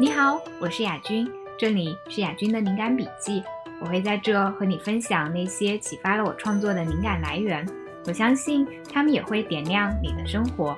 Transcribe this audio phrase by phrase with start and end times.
[0.00, 3.44] 你好，我是雅君，这里是雅君的灵感笔记。
[3.82, 7.68] 我会在这和你分享那些启发了我创作的灵感来源。
[8.06, 10.74] 我相信他们也会点亮你的生活。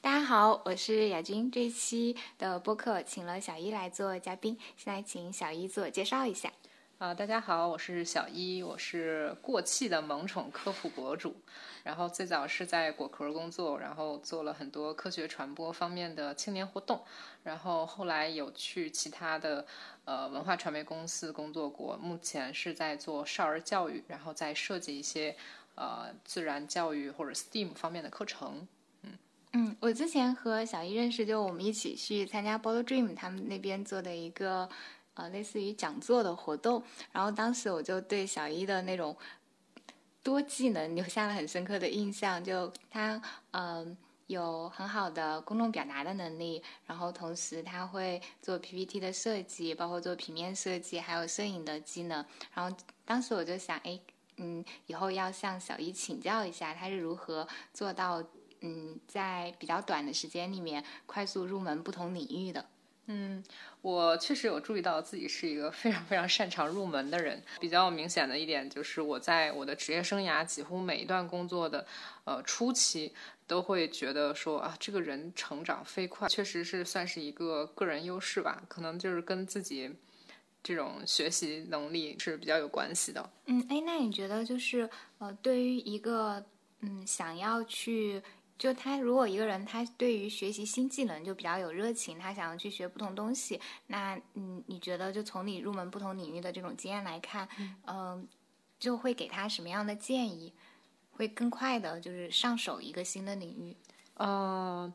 [0.00, 1.50] 大家好，我是雅君。
[1.50, 6.48] 这一期的播客请了小一来做嘉宾，现在请小一自我介绍一下。
[7.00, 11.34] 啊，大家好，我是小一，我是过气的萌宠科普博主，
[11.82, 17.02] 然后最早是在果壳工作，然后做了很多科学传播方面的青年活动，
[17.42, 19.66] 然后后来有去其他的
[20.04, 25.34] 呃文化传媒公司工作过，目前是在做少儿教育，然后在设计一些
[25.76, 28.68] 呃自然教育或者 STEAM 方面的课程。
[29.04, 29.18] 嗯
[29.54, 34.68] 嗯，我之前和小一认识，就我们一起去参加 Ball Dream 他们那边做的一个。
[35.14, 36.82] 呃，类似于讲座的活动，
[37.12, 39.16] 然后当时我就对小一的那种
[40.22, 42.42] 多技能留下了很深刻的印象。
[42.42, 43.96] 就他，嗯，
[44.28, 52.24] 有很好的公众表达的能力，然后同时他会做 PPT 的设计，包括做平面设计，还有摄影的技能。
[52.54, 53.98] 然后当时我就想，哎，
[54.36, 58.22] 嗯，以后要向小一请教一下，他是如何做到，
[58.60, 62.64] 嗯，在比较短的时间里面快速入门不同领域的。
[63.06, 63.42] 嗯，
[63.82, 67.42] 我确实有注意到自己是一个非常非常擅长入门的人。
[67.58, 71.84] 比较明显的一点就是，我在我的职业生涯几乎每一段工作的
[72.24, 73.12] 呃初期，
[73.48, 78.62] 都会觉得说啊，这个人成长飞快，确实是算是一个个人优势吧。
[78.68, 79.90] 可能就是跟自己
[80.62, 83.28] 这种学习能力是比较有关系的。
[83.46, 86.44] 嗯，哎，那你觉得就是呃，对于一个
[86.80, 88.22] 嗯想要去。
[88.60, 97.48] 就他，如果一个人他对于学习新技能就比较有热情，他想要去学不同东西，那嗯，你觉得就从你入门不同领域的这种经验来看，
[97.86, 98.28] 嗯，
[98.78, 100.52] 就会给他什么样的建议，
[101.12, 103.74] 会更快的就是上手一个新的领域？
[104.16, 104.92] 呃，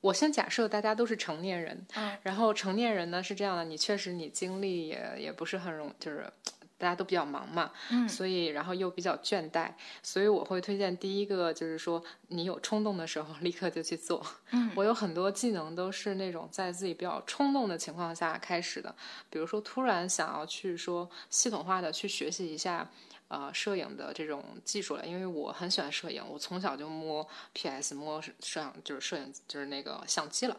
[0.00, 6.32] 我先假设大家都是成年人，嗯，然后成年人呢是这样的，你确实你精力也也不是很容，就是。
[6.78, 9.70] 大家都比较忙嘛，嗯，所以然后又比较倦怠，
[10.02, 14.24] 所以我会推荐第一个就是说，你有冲动的时候 立刻就去做。
[14.52, 18.94] 嗯， 我有很多技能都是那种在自己比较冲动的情况下开始的，
[19.28, 22.88] 比如说突然想要去说系统化的去学习一下。
[23.28, 30.56] 呃，摄影的这种技术了，因为我很喜欢摄影，我从小就摸 PS，摸摄像就是摄影就是那个相机了。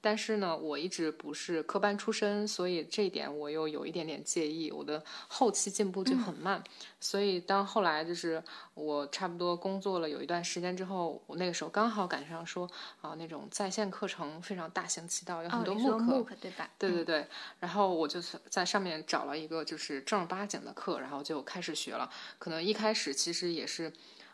[0.00, 6.62] 但是呢，我一直不是科班出身，所以这一点我又有一点点介意，我的后期进步就很慢。
[7.00, 8.42] 所以当后来就是
[8.78, 16.70] 我差不多工作了有一段时间之后，我那个时候刚好赶上说啊那种在线课程非常大行其道，有很多慕课，对吧？
[16.78, 17.26] 对对对。
[17.58, 22.08] 然后我就在上面找了一个就是正儿八经的课，然后就开始学了。
[22.38, 23.92] 可能一开始其实也是。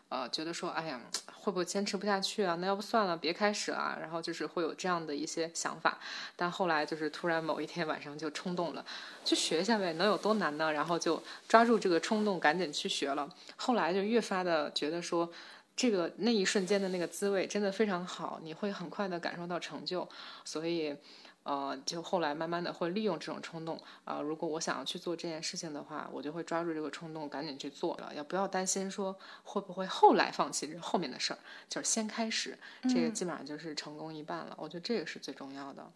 [0.09, 1.01] 呃，觉得说，哎呀，
[1.33, 2.55] 会不会坚持不下去啊？
[2.61, 3.97] 那要不算了，别开始了。
[3.99, 5.99] 然后就是会有这样的一些想法，
[6.35, 8.85] 但后来就是突然某一天晚上就冲动了，
[9.25, 10.71] 去学一下呗，能有多难呢？
[10.71, 13.27] 然后就抓住这个冲动，赶紧去学了。
[13.55, 15.29] 后来就越发的觉得说，
[15.75, 20.07] 这个那一瞬间的那个滋味真的非常好，你会很快的感受到成就，
[20.43, 20.95] 所以。
[21.45, 31.39] 呃，就后来慢慢的会利用这种冲动啊，如果我想要去做这件事情的话，我就会抓住这个冲动，赶紧去做了，也不要担心说会不会后来放弃这后面的事儿，
[31.69, 32.57] 就是先开始，
[32.89, 34.55] 这个基本上就是成功一半了。
[34.59, 35.91] 我觉得这个是最重要的。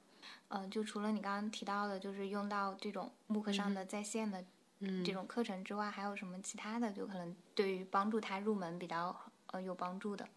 [0.49, 4.43] 嗯，就除了你刚刚提到的，就是用到这种慕课上的在线的
[5.03, 9.16] 这种课程之外，还有什么其他的，就可能对于帮助他入门比较
[9.47, 10.27] 呃有帮助的？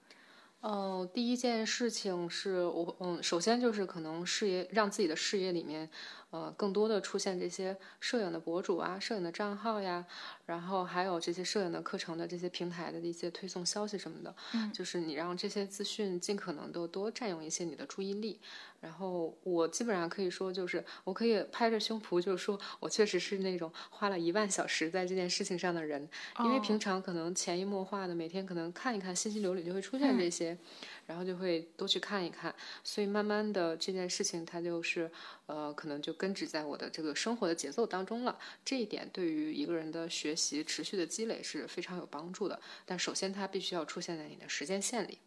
[0.65, 5.91] 嗯，第一件事情是我，嗯，首先就是可能事业让自己的事业里面，
[6.33, 10.05] 呃，更多的出现这些摄影的博主啊，摄影的账号呀，
[10.47, 18.41] 然后还有这些摄影的课程的这些平台的一些推送消息什么的，嗯，就是你让这些资讯尽可能的多占用一些你的注意力。
[18.81, 26.09] 然后我基本上可以说，就是我可以拍着胸脯，就是说我确实是那种花了一万小时在这件事情上的人，
[26.41, 30.59] 因为平常可能潜移默化的每天可能看一看信息流里就会出现这些，
[31.07, 32.53] 然后就会多去看一看，
[32.83, 35.09] 所以慢慢的这件事情它就是
[35.47, 38.39] 呃可能就根植在我的这个生活的节奏当中了。
[38.65, 45.19] 这一点对于一个人的学习持续的积累是非常有帮助的，但首先它必须要出现在你的时间线里。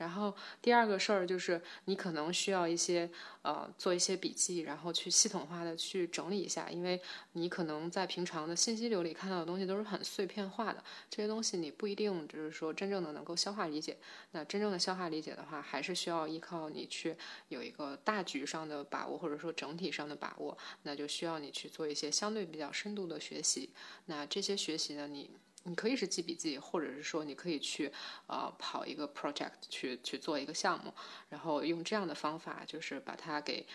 [0.00, 3.08] 然后第二个事儿就是，你可能需要一些
[3.42, 6.98] 呃做一些笔记，然后去系统化的去整理一下，因为
[7.32, 13.98] 你可能在平常的信息流里看到的东西都是很碎片化的，这些东西你不一定就是说真正的能够消化理解。
[14.32, 17.14] 那真正的消化理解的话，还是需要依靠你去
[17.48, 23.70] 有一个大局上的把握，或者说整体上的把握，那就需要你去做一些相对比较深度的学习。
[24.06, 25.30] 那这些学习呢，你。
[25.64, 27.92] 你可以是记笔记，或者是说你可以去
[28.26, 30.92] 呃跑一个 project 去去做一个项目，
[31.28, 33.66] 然后用这样的方法就是把它给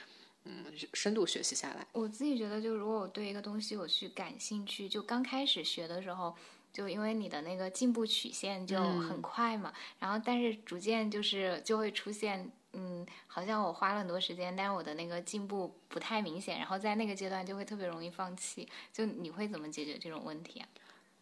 [0.43, 1.85] 嗯深度学习下来。
[1.93, 6.35] 我自己觉得，就如果我对一个东西我去感兴趣，就刚开始学的时候。
[6.75, 18.67] 就因为你的那个进步曲线就很快嘛，然后但是逐渐就是就会出现，嗯，好像我花了很多时间，但是我的那个进步不太明显，然后在那个阶段就会特别容易放弃。
[18.91, 20.67] 就你会怎么解决这种问题啊？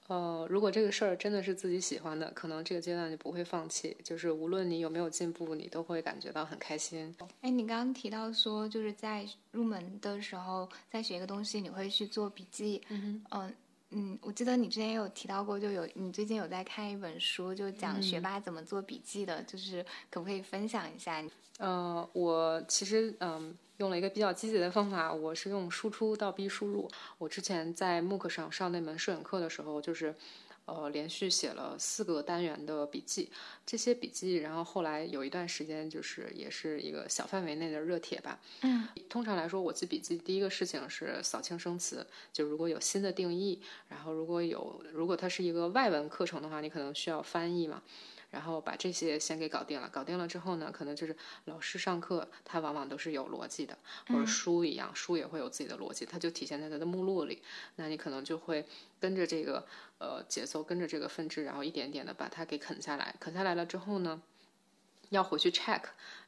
[0.08, 3.96] 呃，如果这个事儿真的是自己喜欢的，可能这个阶段就不会放弃。
[4.04, 7.16] 就是无论你有没有进步，你都会感觉到很开心。
[7.42, 12.82] 哎，你刚刚提到说，就是在入门的时候，在学一个东西，你会去做笔记。
[12.90, 13.54] 嗯嗯。
[13.96, 21.24] 嗯，我记得你之前有提到过，就有你最近有在看一本书，就讲学霸怎么做笔记的，就是可不可以分享一下？
[21.60, 26.90] 呃，我其实嗯用了一个比较积极的方法，我是用输出倒逼输入。
[27.18, 30.16] 我之前在 MOOC 上上那门摄影课的时候，就是。
[30.66, 33.30] 呃，连续写了四个单元的笔记，
[33.66, 38.40] 这些笔记，然后后来有一段时间，就是也是一个小范围内的热帖吧。
[38.62, 47.84] 嗯，通常来说，我记笔记第一个事情是扫清生词，就如果有新的定义，然后如果有如果它是一个外文课程的话，你可能需要翻译嘛。
[48.34, 51.16] 然后把这些先给搞定了，搞定了之后呢，可能就是
[51.46, 53.78] 老师上课，他往往都是有逻辑的，
[54.08, 57.44] 或者书一样，书也会有自己的逻辑，它就体现在它的目录里。
[57.76, 58.66] 那你可能就会
[59.00, 59.64] 跟着这个
[60.00, 63.14] 呃节奏，跟着这个分支，然后一点点的把它给啃下来。
[63.20, 64.20] 啃下来了之后呢，
[65.14, 65.82] 要回去 check。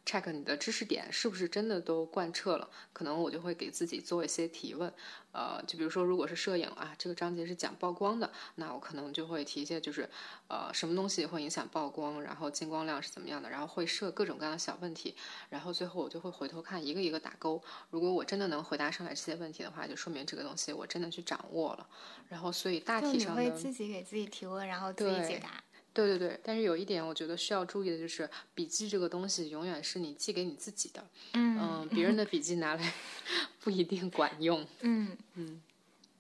[0.06, 2.70] check 你的知识点是不是真的都贯彻了？
[2.94, 4.94] 可能我就会给自己做一些提问，
[5.32, 10.08] 呃，就比如说，如果是摄影啊，这个章节是讲曝光的，那我可能就会提一些，就是
[10.48, 15.16] 呃，什么东西会影响曝光，然后进光量是怎么样的，然后会设各种各样的小问题，
[15.50, 17.60] 然后最后我就会回头看一个一个打勾。
[17.90, 21.88] 如果我真的能回答上来这些问题的话，就说明这个东西我真的去掌握了。
[22.30, 25.64] 然后，所以大体上会自己给自己提问，然后自己解答。
[25.96, 32.94] 对对对，但是有一点我觉得需要注意的就是，笔记这个东西永远是你记给你自己的，嗯， 别人的笔记拿来
[33.64, 34.68] 不一定管用。
[34.82, 35.62] 嗯嗯，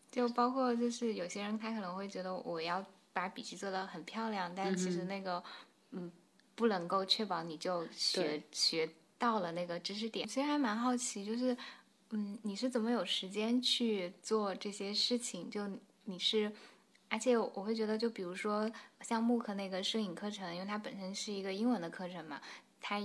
[0.09, 5.43] 就包括就是有些人他可能会觉得我要把笔记做得很漂亮，但其实那个
[5.91, 6.09] 嗯
[6.55, 10.25] 不能够确保你就学学到了那个知识点。
[10.25, 11.55] 其实还蛮好奇，就是
[12.11, 15.49] 嗯你是怎么有时间去做这些事情？
[15.51, 15.69] 就
[16.05, 16.49] 你是。
[17.09, 18.69] 而且我会觉得，就比如说
[19.01, 22.41] 像慕课那个摄影课程，因为它本身是一个英文的课程嘛，
[22.81, 22.99] 它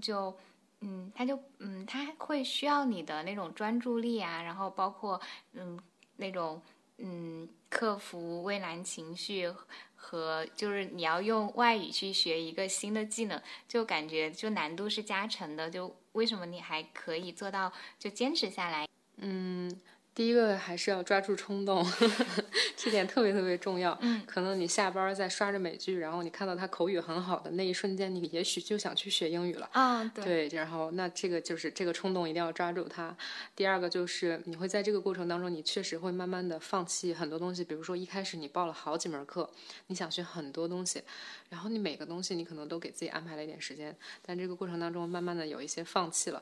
[0.00, 0.36] 就
[0.80, 5.20] 嗯，它就嗯，它会需要你的那种专注力啊，然后包括
[5.52, 5.78] 嗯
[6.16, 6.60] 那种
[6.98, 9.50] 嗯克服畏难情绪
[9.94, 15.70] 和就是你要用外语去学一个新的技能，就感觉就难度是加成的。
[15.70, 18.86] 就为什么你还可以做到就坚持下来？
[19.16, 19.80] 嗯。
[20.14, 21.84] 第一个还是要抓住冲动，
[22.76, 23.98] 这点特别特别重要。
[24.00, 29.68] 嗯，可能你下班在刷着美剧，然后你看到他口语很好的那一瞬间，你也许就想去学英语了。
[29.72, 30.24] 啊，对。
[30.24, 33.16] 对，然后那这个就是这个冲动一定要抓住它。
[33.56, 37.64] 第二个就是你会在这个过程当中，你确实会慢慢的放弃很多东西。
[37.64, 39.50] 比如说一开始你报了好几门课，
[39.88, 41.02] 你想学很多东西，
[41.48, 46.40] 然后你每个东西你可能都给自己安排了一点时间，但这个过程当中慢慢的有一些放弃了。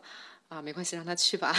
[0.52, 1.54] 啊，没关系，让他去吧。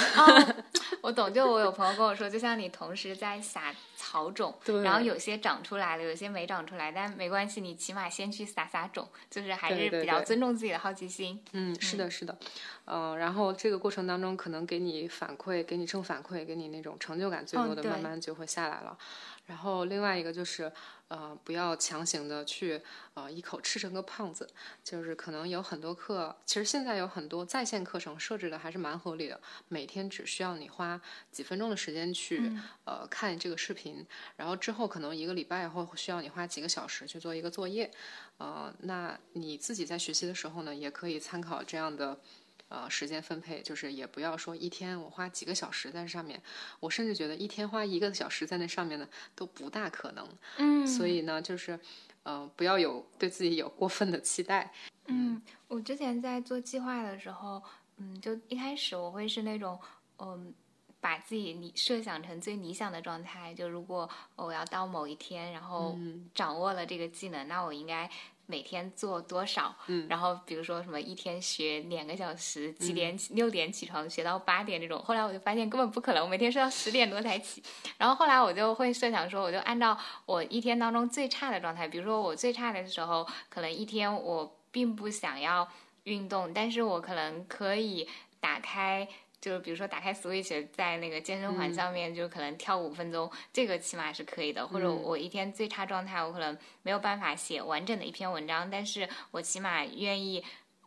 [1.02, 3.74] 我懂，就我有朋友跟我说，就像你同时在撒
[4.04, 4.54] 草种，
[4.84, 11.42] 然后有些长出来了，有些没长出来，但没关系，你起码先去撒撒种，就是还是比较尊重自己的好奇心。
[11.54, 12.38] 嗯，是的，是的，
[12.86, 18.98] 嗯，然后这个过程当中，可能给你反馈，给你正反馈，给你那种成就感最多的，慢慢就会下来了。
[19.46, 20.72] 然后另外一个就是，
[21.10, 22.82] 呃，不要强行的去，
[23.14, 24.50] 呃，一口吃成个胖子。
[24.82, 31.00] 就是可能有很多课，其实现在有很多在线课程设置的还是蛮合理的，每天只需要你花
[31.30, 32.54] 几分钟的时间去，
[32.86, 33.93] 呃，看这个视频，
[34.36, 37.92] 然后之后可能一个礼拜后需要你花几个小时去做一个作业，
[38.38, 42.20] 呃，那你自己在学习的时候呢，也可以参考这样的。
[42.70, 46.42] 呃，时间分配就是也不要说一天我花几个小时在上面，
[46.80, 50.28] 我甚至觉得一天花一个小时在那上面呢都不大可能。
[50.58, 51.80] 嗯，所以呢，就是
[52.24, 54.74] 呃，不要有对自己有过分的期待。
[55.06, 57.62] 嗯，我之前在做计划的时候，
[57.98, 59.80] 嗯，就一开始我会是那种，
[60.18, 60.52] 嗯，
[61.04, 65.96] 把自己理设想成最理想的状态，就如果我要到某一天，然后
[66.34, 68.10] 掌握了这个技能，那我应该。
[68.46, 69.74] 每天做多少？
[69.88, 75.02] 嗯，然后比如说什么一天学两个小时，几点起六点起床学到八点这种。
[75.02, 77.64] 后来我就发现根本不可能，我每天睡到十点多才起。
[77.98, 85.66] 然后后来我就会设想说，我就按照我一天当中最差的状态，比如说我最差的时候，可能一天我并不想要
[86.04, 88.06] 运动，但是我可能可以
[88.42, 89.08] 打开
[89.44, 94.66] 就是比如说打开 Switch，在那个健身环上面就可能跳五分钟，这个起码是可以的。
[94.66, 100.42] 或者我一天最差状态，我可能没有办法写完整的一篇文章，但是我起码愿意，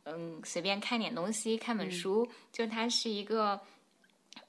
[0.05, 3.61] 嗯，随便看点东西，看本书，就它是一个，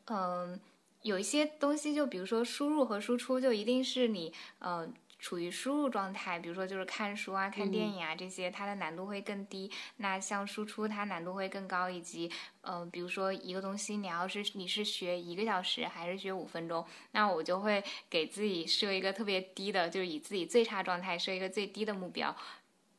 [0.05, 0.57] 嗯。
[1.03, 4.85] 有一些东西，就比如说输入和输出，就一定是你呃
[5.27, 9.69] 处于输入状态，比如说就是看书啊、看电影啊这些，它的难度会更低。
[9.97, 12.31] 那像输出，它难度会更高，以及
[12.61, 22.33] 嗯，比如说一个东西，你要是你是学一个小时还是学五分钟，那我就会给自己设一个特别低的，就是以自己最差状态设一个最低的目标，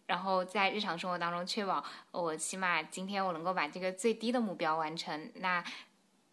[0.04, 5.32] 然后在日常生活当中确保我起码今天我能够把这个最低的目标完成。
[5.36, 5.64] 那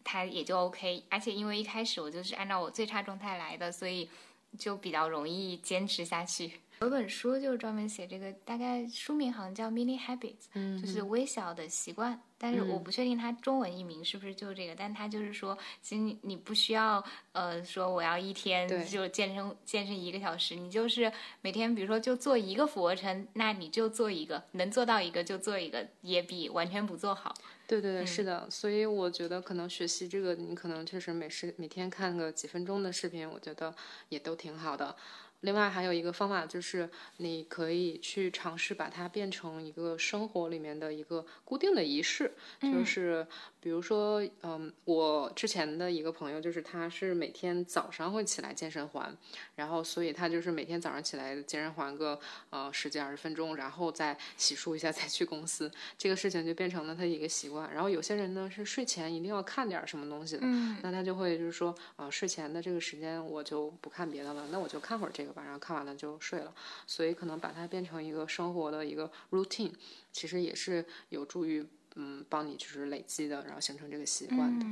[0.04, 4.10] 它也就 OK，而且因为一开始我就是按照我最差状态来的，所以
[4.56, 6.52] 就比较容易坚持下去。
[6.82, 10.18] 有本书就专门写这个，大概书名好像叫《Mini Habits》，
[10.52, 12.20] 嗯，就是微小的习惯。
[12.36, 21.10] 但是我不确定它中文译名是不是就这个，但它就是说，其实你你不需要呃说我要一天就健身健身一个小时，你就是
[21.40, 27.34] 每天比如说就做一个俯卧撑，那你就做一个，能做到一个就做一个，也比完全不做好。
[27.66, 33.74] 对对对，是的，所以我觉得可能学习这个，你可能确实每时每天看个几分钟的视频，我觉得
[34.08, 34.94] 也都挺好的。
[35.40, 42.32] 另外还有一个方法就是，你可以去尝试把它变成一个生活里面的一个固定的仪式，
[42.62, 43.26] 就是
[43.66, 49.12] 比如说，嗯，我之前的一个朋友就是他是每天早上会起来健身环，
[49.56, 52.16] 然后所以他就是每天早上起来健身环个
[52.50, 55.68] 呃十几二十分钟，然后再洗漱一下再去公司，
[55.98, 57.68] 这个事情就变成了他一个习惯。
[57.74, 60.46] 然后有些人呢是睡前一定要看点什么东西的，
[60.82, 65.32] 那他就会就是说，啊，睡前的这个时间我就不看别的了，那我就看会儿这个。
[65.32, 66.54] 吧，然后看完了就睡了，
[66.86, 69.72] 所以可能把它变成一个生活的一个 routine，
[70.12, 74.66] 其实也是有助于嗯帮你就是累积的，然后形成这个习惯的。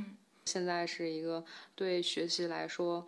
[0.45, 1.43] 现在是一个
[1.75, 3.05] 对学习来说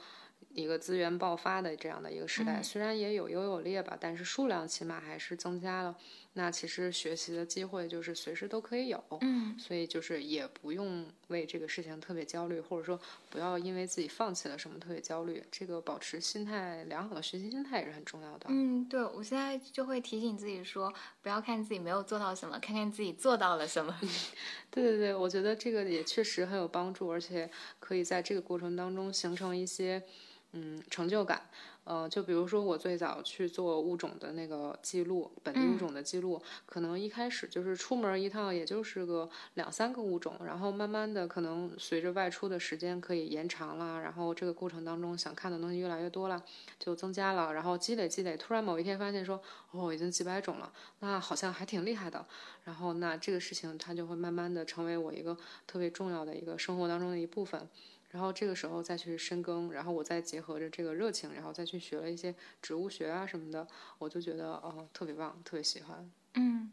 [0.53, 5.95] 一个资源爆发的这样的一个时代，虽然也有优有劣吧，但是数量起码还是增加了。
[6.37, 12.99] 那其实学习的机会就是随时都可以有，嗯，所以就是也不用为这个事情特别焦虑，或者说
[13.31, 15.43] 不要因为自己放弃了什么特别焦虑。
[15.51, 18.45] 这个保持心态良好的学习心态也是很重要的。
[18.49, 23.99] 嗯，对，我现在就会提醒自己说，不要看自己没有做到什么，看看自己做到了什么。
[24.69, 30.03] 对对对，我觉得这个也确实很有帮助，而且可以在这个过程当中形成一些
[30.51, 31.49] 嗯成就感。
[31.87, 46.43] 呃，就比如说我最早去做物种的那个记录，本地物种的记录，可能一开始就是出门一趟，也就是个两三个物种，然后慢慢的可能随着外出的时间可以延长啦，然后这个过程当中想看的东西越来越多了，
[46.77, 49.41] 就增加了，然后积累积累，突然某一天发现说，
[49.71, 52.25] 哦，已经几百种了，那好像还挺厉害的，
[52.65, 57.69] 然后那这个事情它就会慢慢的成为我一个特别重要的一个生活当中的一部分。
[58.17, 62.33] 然后这个时候再去深耕，然后我再结合着这个热情，然后再去学了一些
[62.63, 63.67] 植物学啊什么的，
[63.99, 66.11] 我就觉得哦特别棒，特别喜欢。
[66.33, 66.71] 嗯。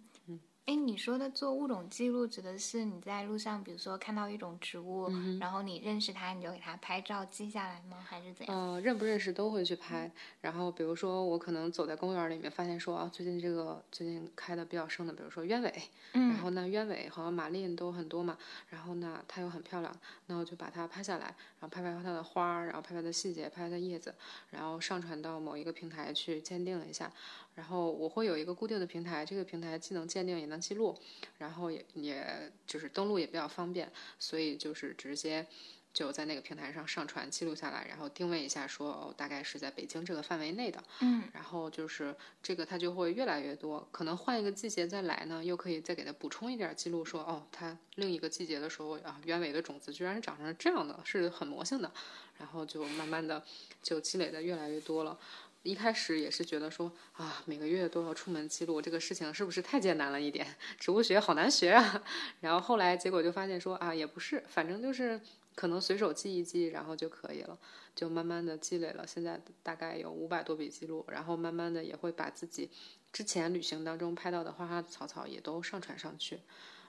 [0.67, 7.99] 哎，你说的做物种记录，指的是你在路上，比如说看到一种植物，然后你认识它，你就给它拍照记下来吗？
[8.03, 8.57] 还是怎样？
[8.57, 10.11] 嗯，认不认识都会去拍。
[10.41, 15.71] 然后，比如说我可能走在公园里面，发现说啊，最近这个最近开的比较盛的，比如说鸢尾，
[16.13, 18.39] 然后呢，鸢尾和马林都很多嘛，
[18.71, 19.95] 然后呢，它又很漂亮，
[20.29, 21.27] 那我就把它拍下来，
[21.61, 24.15] 然后拍拍它的花儿，然后拍拍它细节，拍拍它叶子，
[24.49, 27.13] 然后上传到某一个平台去鉴定一下。
[27.55, 30.99] 然后我会有一个固定的平台，这个平台既能鉴定也能记录，
[31.39, 35.47] 然后也也就是登录也比较方便，所以就是直接
[35.93, 51.93] 就在那个平台上上传记录下来，然后定位一下说哦大概是在北京这个范围内的，嗯，然后就是这个它就会越来越多，可能换一个季节再来呢，又可以再给它补充一点记录，说哦它另一个季节的时候啊鸢尾的种子居然长成这样的，是很魔性的，
[52.37, 53.41] 然后就慢慢的
[53.81, 55.17] 就积累的越来越多了。
[55.65, 60.47] 一开始也是觉得说啊，每个月都要出门记录这个事情是不是太艰难了一点？
[60.79, 62.05] 植物学好难学啊。
[62.41, 65.21] 然后后来结果就发现说啊，也不是，反正就是
[65.55, 67.59] 可能随手记一记，然后就可以了，
[67.97, 69.07] 就慢慢的积累了。
[69.07, 72.71] 现在大概有五百多笔记录，然后慢慢的也会把自己
[73.11, 76.41] 之前旅行当中拍到的花花草草也都上传上去，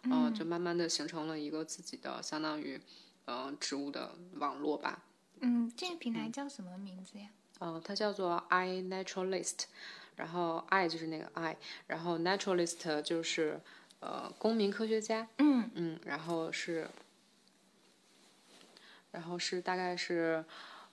[0.04, 2.82] 嗯，就慢慢的形成了一个自己的相当于
[3.26, 5.06] 嗯植物的网络吧。
[5.40, 7.30] 嗯，这个平台叫什么名字呀？
[7.30, 7.45] 嗯，
[7.84, 9.64] 它叫做 i naturalist，
[10.16, 11.56] 然后 i 就是那个 i，
[11.88, 13.60] 然后 naturalist 就是
[14.00, 15.70] 呃公民科学家，嗯。
[15.76, 16.88] 嗯，然后是，
[19.12, 20.44] 然后是大概是，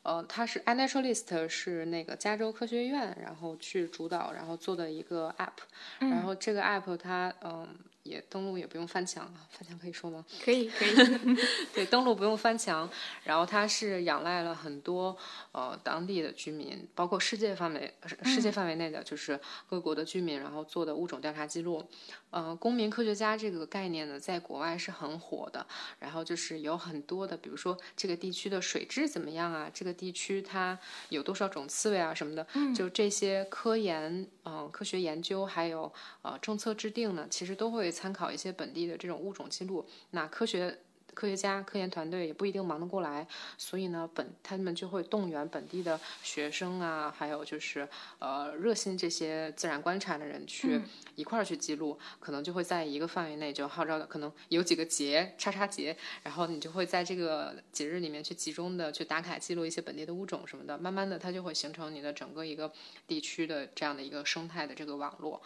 [0.03, 5.63] 呃，它是 i naturalist 是那个加州科学院然后去主导然后做的一个 app，
[6.01, 7.69] 然后这个 app 它嗯
[8.03, 10.25] 也登录也不用翻墙啊，翻墙可以说吗？
[10.45, 10.95] 可以可以。
[11.73, 12.89] 对，登录不用翻墙，
[13.25, 15.17] 然后它是仰赖了很多
[15.53, 17.95] 呃当地的居民，包括世界范围
[18.25, 21.85] 世界范围内的就是各国的居民，然后做的物种调查记录。
[22.31, 25.67] 呃，公民科学家这个概念呢，在国外是很火的。
[25.99, 29.71] 然后就是有很多的，比如说这个地区的水质怎么样啊？
[29.73, 30.79] 这个地区它
[31.11, 32.47] 有多少种刺猬啊什么的？
[32.75, 35.93] 就这些科研，嗯，科学研究还有
[36.23, 39.87] 呃政策制定呢，其实都会参考一些本地的这种物种记录。
[40.11, 40.81] 那科学。
[41.15, 43.27] 科学家、科研团队也不一定忙得过来，
[43.59, 47.87] 所以呢，本他们就会动员本地的学生啊，还有就是
[48.19, 50.81] 呃热心这些自然观察的人去
[51.15, 62.73] 一块儿去记录，可能就会在一个范围内就号召的，可能有几个节叉叉节，然后你就会在这个节日里面去集中的去打卡记录一些本地的物种什么的，慢慢的它就会形成你的整个一个
[63.07, 65.43] 地区的这样的一个生态的这个网络。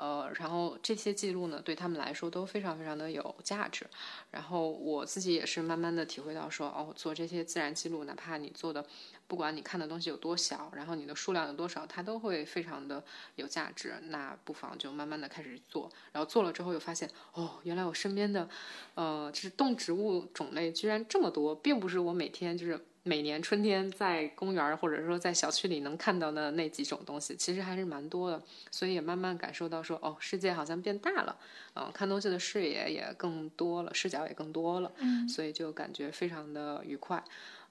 [0.00, 3.86] 呃，然后这些记录呢，对他们来说都非常非常的有价值。
[4.30, 8.86] 然后我自己也是慢慢的体会到，说哦，做这些自然记录，哪怕你做的，
[9.26, 13.04] 不管你看的东西有多小，然后你的数量有多少，它都会非常的
[13.36, 13.92] 有价值。
[14.04, 15.90] 那不妨就慢慢的开始做。
[16.12, 18.48] 然后做了之后又发现，哦，原来我身边的，
[18.94, 22.86] 呃，就是动植物种类居然这么多，并不是我每天就是。
[23.02, 31.36] 每年春天在公园或者说在小区里能看到的那几种东西，其实还是蛮多的，所以也慢慢感受到说，哦，世界好像变大了，
[31.74, 37.22] 嗯，看东西的视野也更多了，视角也更多了，嗯，所以就感觉非常的愉快，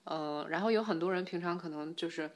[0.06, 2.30] 呃，然后有很多人平常可能就是，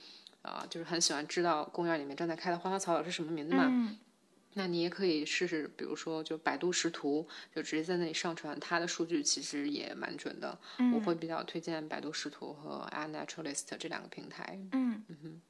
[0.43, 3.97] 啊，就是很喜欢知道公园里面正在开的花花草草是什么名字嘛。
[4.55, 10.57] 那你也可以试试，比如说就百度识图，就直接在那里上传，它的数据其实也蛮准的。
[10.93, 14.59] 我会比较推荐百度识图和 iNaturalist 这两个平台。
[14.71, 15.41] 嗯嗯，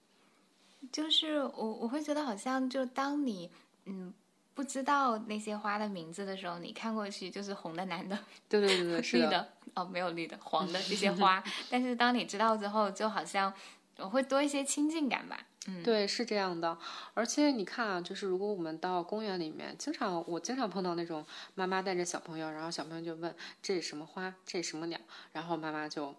[0.92, 3.50] 就是我我会觉得好像就当你
[3.86, 4.14] 嗯
[4.54, 8.18] 不知道那些花的名字的时候，你看过去就是红的蓝的，
[8.48, 13.54] 对对对对， 绿的哦没有绿的黄的这些 花，但是当你知道之后，就好像
[13.98, 15.46] 我会多一些亲近感吧。
[15.82, 16.78] 对，是这样的，
[17.14, 25.00] 而且你看啊，就是如果我们到公园里面，经常我经常碰到那种妈妈带着小朋友，然后小朋友就问这是什么花，这是什么鸟，
[25.32, 26.14] 然后妈妈就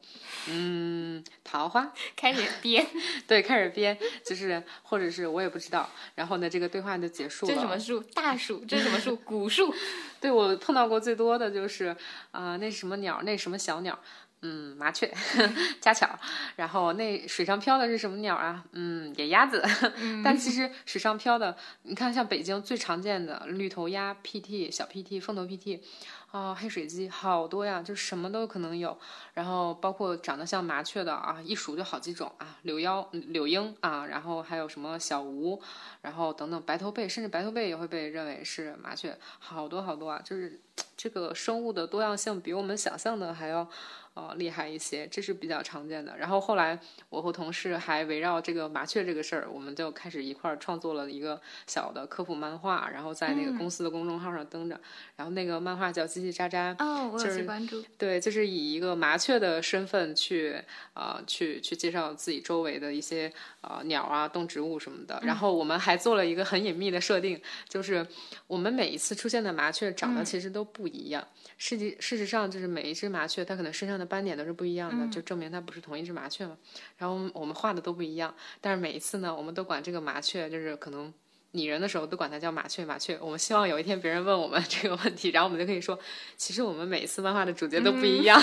[0.48, 2.86] 嗯，桃花， 开始编，
[3.28, 7.54] 对，开始编，就是或者是我也不知道，然后呢，这个对话就结束了。
[7.54, 8.00] 这什么树？
[8.00, 8.64] 大树？
[8.64, 9.14] 这是什么树？
[9.26, 9.74] 古树？
[10.20, 11.94] 对我碰到过最多的就是
[12.30, 13.20] 啊，那什么鸟？
[13.24, 13.98] 那什么小鸟？
[14.46, 15.10] 嗯，麻雀，
[15.80, 16.06] 家巧。
[16.56, 18.62] 然后那水上漂的是什么鸟啊？
[18.72, 19.64] 嗯，野鸭子。
[20.22, 25.80] 但其实水上漂的，你看像北京最常见的绿头鸭、PT、小 PT、凤头 PT，
[26.30, 28.98] 啊，黑水鸡，好多呀，就什么都可能有。
[29.32, 35.58] 然后包括长得像麻雀的啊，一数就好几种啊，柳腰、柳莺啊，然后还有什么小吴，
[36.02, 40.60] 然后等等白头背，甚至白头背也会被认为是麻雀，好多好多啊，就是
[41.04, 43.68] 这个生物的多样性比我们想象的还要。
[44.14, 46.16] 呃，厉害一些，这是比较常见的。
[46.16, 54.80] 然后后来，我和同事还围绕这个麻雀这个事儿，我们就开始一块儿创作了一个小的科普漫画，然后在那个公司的公众号上登着。
[55.16, 57.82] 然后那个漫画叫《叽叽喳喳》，哦，我有去关注。
[57.98, 60.62] 对，就是以一个麻雀的身份去
[60.92, 65.18] 啊，去去介绍自己周围的一些啊鸟啊、动植物什么的。
[65.24, 68.06] 然后我们还做了一个很隐秘的设定，就是
[68.46, 71.26] 我们每一次出现的麻雀长得其实都不一样。
[71.58, 76.56] 实际事实上，就是每一只麻雀，它可能身上的斑点都是不一样的，就证明它不是同一只麻雀嘛。
[76.96, 81.12] 然后我们画的都不一样，但是每一次呢，我们都管这个麻雀，就是可能
[81.54, 83.16] 拟人的时候都管它叫麻雀麻雀。
[83.20, 85.98] 我们希望有一天别人问我们 这个问题，然后我们就可以说，
[86.36, 88.40] 其实我们每一次漫画的主角都不一样，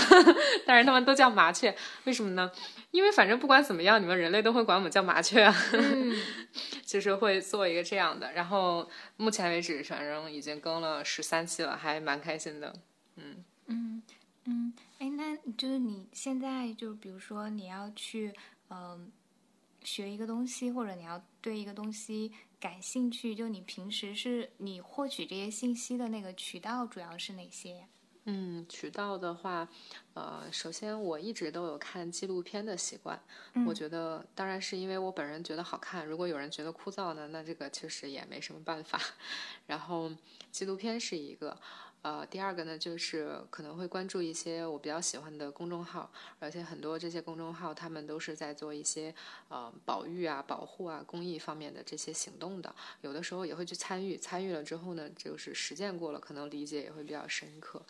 [0.65, 2.52] 但是他们都叫麻雀，为什么呢？
[2.91, 5.56] 因为反正不管怎么样，你们人类都会管我们叫麻雀啊。
[6.86, 12.74] 就是会做一个这样的，然后目前为止，反正已经更了十三期了，还蛮开心的。
[13.15, 14.02] 嗯嗯
[14.45, 18.34] 嗯，哎，那就是你现在就比如说你要去
[18.69, 19.10] 嗯
[19.84, 27.86] 学一个东西，或者你要对一个东西感兴趣，就你平时是你获取这些信息的那个渠道主要是哪些呀？
[28.25, 29.67] 嗯，渠道的话，
[30.13, 33.19] 呃，首先我一直都有看纪录片的习惯。
[33.65, 36.06] 我觉得，当然是因为我本人觉得好看。
[36.06, 39.01] 如果有人觉得枯燥呢，那这个确实也没什么办法。
[39.65, 40.12] 然后，
[40.51, 41.60] 纪录片是一个。
[42.02, 49.14] 呃，第二个呢，就是可能会关注一些我比较喜欢的公众号，而且很多这些公众号他们都是在做一些
[49.50, 57.86] 呃保育啊、保护啊、公益方面的这些行动的，有的时候也会去参与，参与了之后呢，就是实践过了，可能理解也会比较深刻。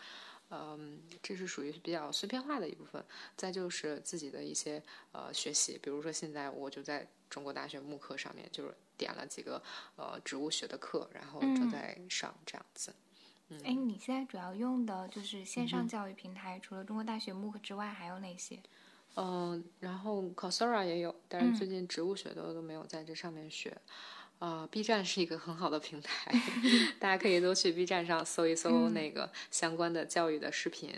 [0.50, 3.02] 嗯，这是属于比较碎片化的一部分。
[3.34, 9.62] 再就是自己的一些呃学习，比如说现在我就在中国大学慕课上面，就是点了几个
[9.96, 12.92] 呃植物学的课，然后正在上这样子。
[13.64, 18.58] 哎，你现在主要用的就是线上教育平台，除了中国大学 MOOC 之外，还有哪些？
[19.14, 23.76] 嗯，然后 Coursera 也有，但是最近植物学的都没有在这上面学。
[24.38, 26.32] 啊，B 站是一个很好的平台，
[26.98, 30.90] 大家可以都去 B 站上搜一搜那个相关的教育的视频。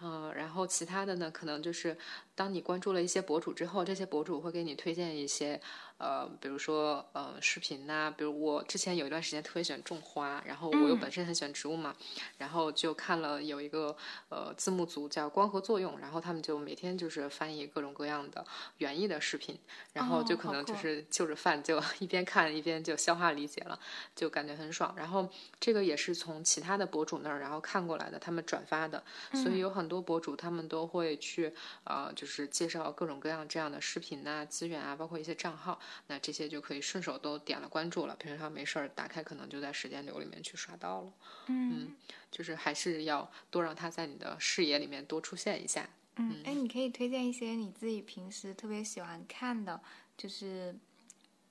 [0.00, 1.96] 嗯，然后其他的呢，可能就是
[2.36, 5.60] 当你关注了一些博主之后，这些博主会给你推荐一些，
[5.96, 11.96] 呃，比如说呃视频呐，比如我之前有一段时间特别喜欢种花，然后我又本身很喜欢植物嘛，
[12.36, 13.96] 然后就看了有一个
[14.28, 19.58] 呃字幕组叫光合作用，然后他们就每天就是翻译各种各样的园艺的视频，
[19.92, 23.76] 然后就可能就是就着饭就一边看一边就消化理解了，
[24.14, 24.94] 就感觉很爽。
[24.96, 29.87] 然后这个也是从其他的博主那儿然后看过来的，他们转发的，所以有很。
[29.88, 31.50] 很多博主他们都会去，
[31.84, 38.14] 呃，就是介绍各种各样这样的视频呐、资源啊，包括一些账号，那这些就可以顺手都点了关注了。
[38.16, 41.12] 平常没事儿打开，可能就在时间流里面去刷到了。
[41.46, 41.96] 嗯，
[42.30, 45.88] 就是还是要多让他在你的视野里面多出现一下。
[46.16, 49.80] 嗯，哎，你可以推荐一些你自己平时特别喜欢看的，
[50.18, 50.76] 就是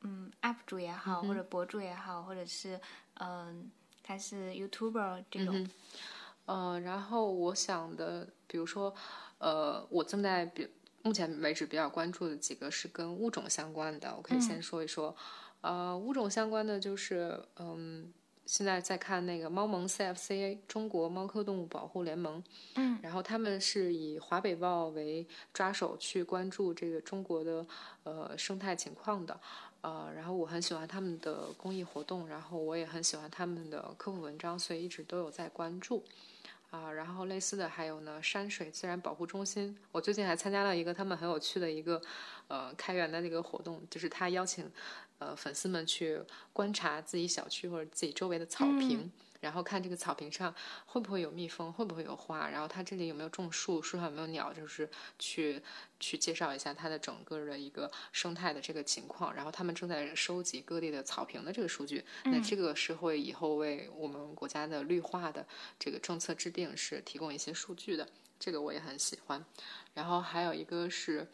[0.01, 2.79] 嗯，UP 主也好，或者博主也好，或者是
[3.15, 3.71] 嗯，
[4.03, 5.55] 他是 YouTuber 这种。
[5.63, 5.71] 嗯，
[6.83, 8.93] 然后我想的，比如说，
[9.37, 10.67] 呃，我正在比
[11.03, 15.15] 目前为止比较关注的几个是跟物种相关的，我可以先说一说。
[15.61, 18.13] 呃，物种相关的就是，嗯，
[18.45, 22.41] 现在在看那个猫盟 CFCA 中国猫科动物保护联盟，
[22.75, 27.65] 嗯，然后他们是以华北豹为抓手去关注这个中国的
[28.03, 29.37] 呃生态情况的，
[29.81, 36.03] 呃，然后我很喜欢他们的公益活动，然后我也很喜欢他们的科普文章，所以一直都有在关注。
[36.69, 39.77] 啊，然后类似的还有呢，山水自然保护中心。
[39.91, 42.01] 我最近还参加了一个他们很有趣的一个，
[42.47, 44.69] 呃，开源的那个活动，就是他邀请，
[45.19, 46.19] 呃，粉丝们去
[46.51, 49.09] 观察自己小区或者自己周围的草坪。
[49.39, 50.53] 然后看这个草坪上
[50.85, 55.61] 会不会有蜜蜂，会不会有花，然后它这里有没有种树，树上有没有鸟，就是去
[55.99, 59.33] 去介绍一下它的整个的一个生态的这个情况。
[59.33, 65.45] 然后他们正在收集各地的草坪的这个数据，那这个是会以后为我们国家的绿化的
[65.77, 68.07] 这个政策制定是提供一些数据的，
[68.39, 69.45] 这个我也很喜欢。
[69.93, 71.27] 然后还有一个是，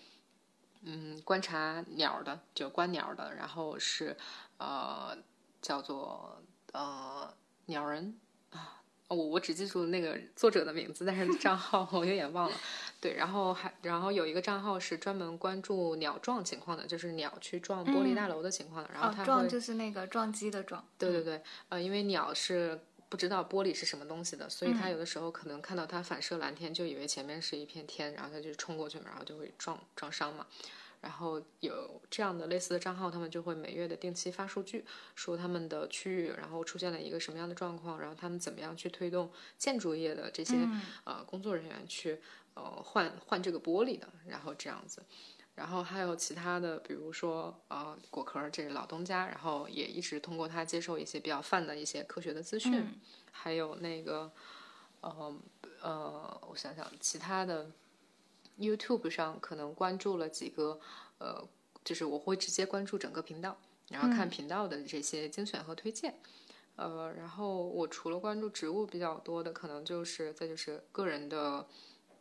[0.82, 4.18] 嗯，观察鸟的，就观鸟的，然后是
[4.58, 5.18] 呃
[5.62, 6.42] 叫做
[6.74, 7.34] 呃。
[7.65, 8.17] 鸟人
[8.52, 12.56] 啊，我我只记住那个作者的名字，但是 账号我有点忘了。
[12.99, 18.89] 对，然后还然后有一个账号是专门关注鸟撞情况的，就是鸟去撞玻璃大楼的情况的。
[18.93, 20.86] 然后它撞就是那个撞击的撞。
[20.97, 30.47] 对对对，呃，因为鸟是不知道玻璃是什么东西的，所以它有的时候可能看到它反射蓝天，就以为前面是一片天，然后它就冲过去，然后就会撞撞伤嘛。
[31.04, 34.86] 然后有这样的类似的账号，他们就会每月的定期发数据，
[35.16, 40.56] 说他们的区域然后出现了一个什么样的状况，然后他们怎么样去推动建筑业的这些
[41.04, 42.22] 呃工作人员去
[42.54, 45.04] 呃换换这个玻璃的，然后这样子。
[45.56, 52.88] 然后还有其他的，比如说呃果壳，这是老东家，然后也一直通过他接受一些比较泛的一些科学的资讯。
[53.30, 54.32] 还有那个
[55.02, 55.36] 呃
[55.82, 57.70] 呃，我想想其他的。
[58.60, 60.80] YouTube 上可能关注了几个，
[61.18, 61.48] 呃，
[61.84, 63.58] 就是我会直接关注整个频道，
[63.89, 66.16] 然后看频道的这些精选和推荐，
[66.76, 71.68] 呃，然后我除了关注植物比较多的，可能就是再就是个人的。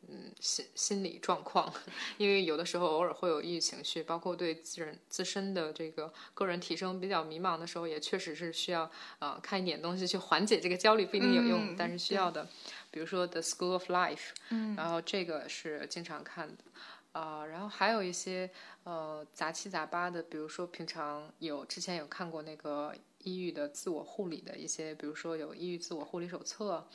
[0.08, 1.72] 嗯，心心理状况，
[2.18, 8.90] 因为有的时候偶尔会有抑郁情绪，包括对自人自身的这个个人提升比较迷茫的时候，也确实是需要
[9.20, 12.48] 呃看一点东西去缓解这个焦虑，不一定有用，但是需要的。
[12.92, 14.16] 比如说《The School of Life》，
[14.50, 16.62] 嗯，然后这个是经常看的，
[17.10, 18.48] 啊，然后还有一些
[18.84, 26.86] 呃杂七杂八的，比如说平常有之前有看过那个抑郁的自我护理的一些，比如说有抑郁自我护理手册，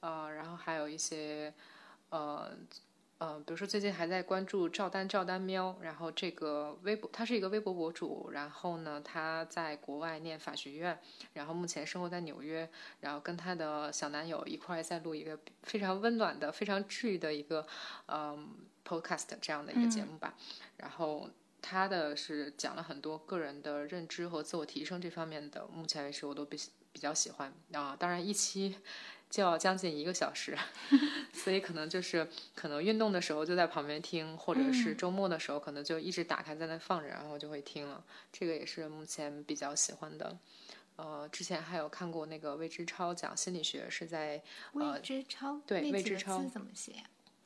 [0.00, 1.52] 啊，然后还有一些。
[2.10, 2.50] 呃，
[3.20, 10.98] 呃，比如说最近还在关注赵丹赵丹喵，然后这个微博，他是一个微博博主，然后呢，他在国外念法学院，
[11.34, 12.66] 然后目前生活在纽约，
[13.00, 17.66] 然后跟他的小男友一块在录一个非常温暖的、非常治愈的一个
[18.06, 18.48] 嗯
[18.88, 20.34] podcast 这样的一个节目吧。
[20.78, 21.28] 然后
[21.60, 26.58] 他的是讲了很多个人的认知和自我提升这方面的，目前为止我都比
[26.90, 27.94] 比较喜欢啊。
[27.98, 28.76] 当然一期。
[29.30, 30.58] 就要将近一个小时，
[31.32, 38.04] 所以可能就是可能运动的时候就在旁边听，或者是周末的时候可能就一直打开在那放着，然后就会听了。
[38.32, 40.36] 这个也是目前比较喜欢的。
[40.96, 46.92] 呃，之前还有看过那个魏之超讲心理学，是在魏之超对魏之超怎么写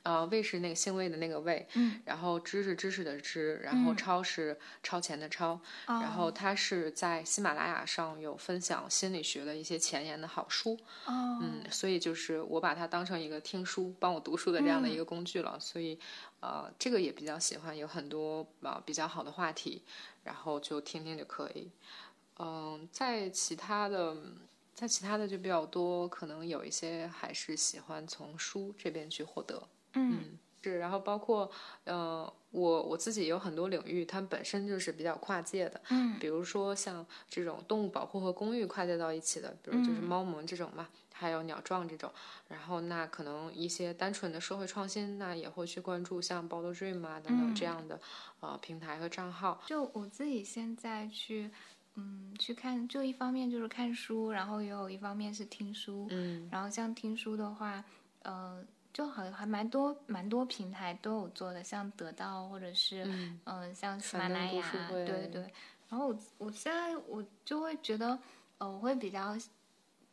[0.05, 15.99] 呃，味是那个姓魏的那个魏，嗯，然后知是知识的知，然后超是超前的超，然后他是在喜马拉雅上有分享心理学的一些前沿的好书，哦，嗯，所以就是我把它当成一个听书、帮我读书的这样的一个工具了，所以
[16.41, 19.83] 呃，这个也比较喜欢，有很多啊比较好的话题，
[20.23, 21.71] 然后就听听就可以。
[22.39, 24.15] 嗯，在其他的，
[24.75, 29.67] 在其他的就比较多，可能有一些还是喜欢从书这边去获得。
[29.95, 31.51] 嗯，是，然后包括，
[31.85, 42.11] 呃，我我自己有很多领域，它本身就是比较跨界的，嗯，比如说像这种动物保护和公寓跨界到一起的，比如就是猫萌这种嘛，还有鸟壮这种，
[42.49, 48.01] 然后那可能一些单纯的社会创新，那也会去关注像 b o d e Dream 啊等等这样的
[48.41, 49.61] 呃平台和账号。
[49.67, 51.51] 就我自己现在去，
[51.97, 57.85] 嗯，去看，就一方面就是看书，然后也有一方面是听书，嗯然后像听书的话，
[58.23, 58.65] 呃。
[58.95, 65.43] 就好像还蛮多蛮多平台都有做的，像得到或者是嗯、呃像喜马拉雅对，对对。
[65.89, 68.17] 然后我我现在我就会觉得，
[68.59, 69.37] 呃，我会比较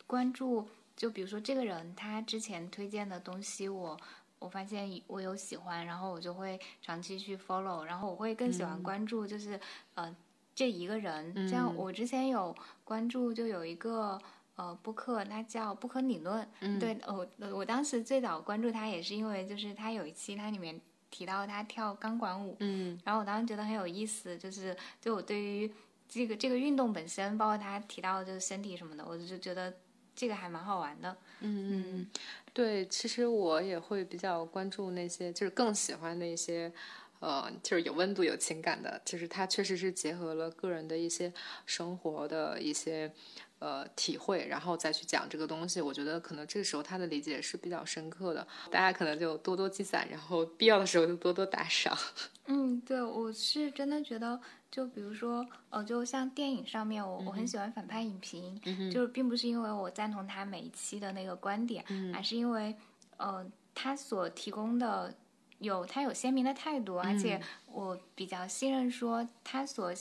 [0.07, 3.95] 关注，就比如说这个人他之前推荐的东西我，
[4.39, 9.59] 我发现我有喜欢，然后我就会长期去 follow，然后我会更喜欢关注就是、
[9.93, 10.13] 呃
[10.55, 14.19] 这一个人，像我之前有关注就有一个。
[14.55, 25.71] 呃，布克他叫布克理论，嗯对我我当时最早关注他也是因为就是他有一期它里面提到他跳钢管舞，嗯然后我当时觉得很有意思，就是就我对于
[26.07, 29.73] 这个这个运动本身，包括他提到就是身体什么的，我就觉得
[30.15, 31.17] 这个还蛮好玩的。
[31.39, 32.07] 嗯嗯，
[32.53, 36.71] 对，其实我也会比较关注那些，就是更喜欢那些。
[37.21, 41.31] 呃，就是有温度、有情感的，就是它确实是结合了个人的一些
[41.67, 43.13] 生活的一些
[43.59, 45.79] 呃体会，然后再去讲这个东西。
[45.79, 51.95] 我觉得可能这个时候他的理解是比较深刻的，大家可能就多多积攒，然后必要的时候就多多打赏。
[52.47, 58.59] 嗯，对，我是真的觉得，就比如说，呃，就像电影上面，我我很喜欢反派影评，
[58.91, 62.75] 就是并不是因为我赞同他每一期的那个观点，而是因为，
[63.17, 65.13] 呃，他所提供的。
[65.61, 69.93] 有他有鲜明的态度，而且我比较信任说他所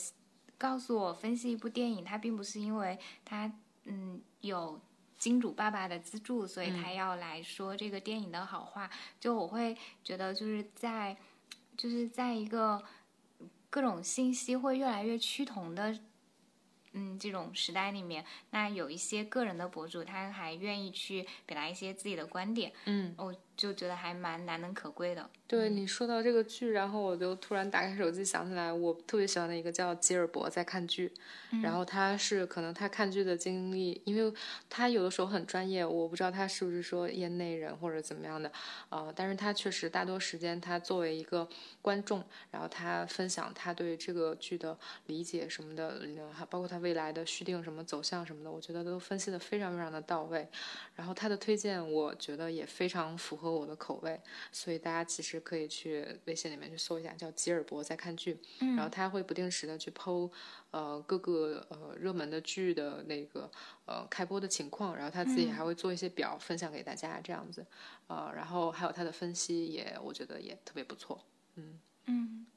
[0.57, 3.51] 告诉我分析一部电影，他并不是因为他
[3.85, 4.81] 嗯有
[5.17, 8.89] 金主爸爸的资助，所以他要来说这个电影的好话。
[9.19, 11.15] 就我会觉得就是在
[11.77, 12.83] 就是在一个
[13.69, 15.97] 各种信息会越来越趋同的
[16.93, 25.29] 嗯这种时代里面，那有一些个人的博主，他还愿意去表达一些自己的观点，嗯，我就觉得还蛮难能可贵的。
[25.45, 31.11] 对你说到这个剧，然后我就突然打开手机想起来，我特别喜欢的一个叫吉尔伯在看剧，
[31.61, 34.33] 然后他是可能他看剧的经历，因为
[34.69, 38.51] 他有的时候很专业，我不知道他是不是说业内人或者怎么样的，
[38.89, 41.47] 呃，但是他确实大多时间他作为一个
[41.81, 44.75] 观众，然后他分享他对这个剧的
[45.07, 50.47] 理解什么的，还包括他未来的续订什么走向什么的，我觉得都分析的非常非常的到位，
[50.95, 54.19] 然后他的推荐我觉得也非常符合我的口味，
[54.51, 60.31] 所以大家其实可以去微信里面去搜一下，叫吉尔伯在看剧，然后他会不定时的去剖，
[60.71, 63.49] 呃各个呃热门的剧的那个
[63.85, 67.65] 呃开播的情况，然后他自己还会做一些表分享给大家这样子，
[68.07, 71.23] 呃，然后还有他的分析也我觉得也特别不错，
[71.55, 71.79] 嗯。
[72.05, 72.47] 嗯，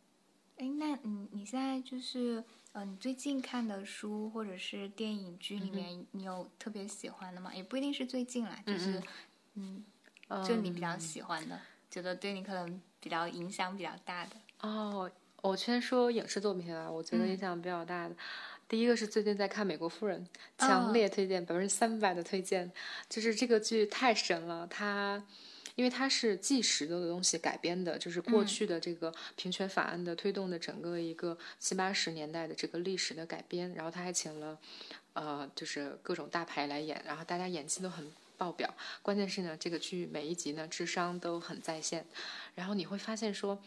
[0.56, 7.54] 哎，那你你现在就是呃，你最近看的书或者是电影剧里面，你有特别喜欢的吗？
[7.54, 9.02] 也不一定是最近啦，就是
[9.54, 9.84] 嗯，
[10.46, 11.60] 就你比较喜欢的，
[11.90, 14.30] 觉得对你可能比较影响比较大的。
[14.60, 15.10] 哦，
[15.42, 18.14] 我先说影视作品啊，我觉得影响比较大的。
[18.66, 20.26] 第一个是最近在看《美国夫人》，
[20.66, 22.72] 强烈推荐，百分之三百的推荐。
[23.08, 25.22] 就是这个剧太神了，它
[25.74, 33.72] 因为它是纪实的东西改编的，就是过去的这个平权法案的推动的整个一个七八十年代的这个历史的改编。
[33.74, 34.58] 然后他还请了
[35.12, 38.10] 呃，就是各种大牌来演，然后大家演技都很。
[38.36, 42.06] 爆表，关键是呢，这个剧每一集呢智商都很在线，
[42.54, 43.58] 然后你会发现说，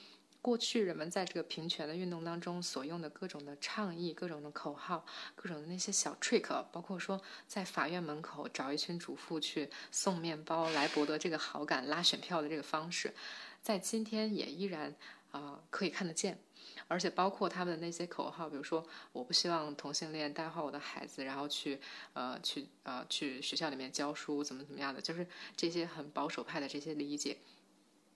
[0.41, 13.13] 过去人们在这个平权的运动当中所用的各种的倡议、各种的口号、各种的那些小 trick，包括说在法院门口找一群主妇去送面包来博得这个好感、拉选票的这个方式，
[13.61, 14.95] 在今天也依然
[15.31, 16.39] 啊、可以看得见。
[16.87, 21.79] 而且包括他们的那些口号，比如说我不希望同性恋带坏我的孩子，然后去
[22.13, 27.37] 呃去呃去学校里面教书，怎么怎么样的，就是这些很保守派的这些理解，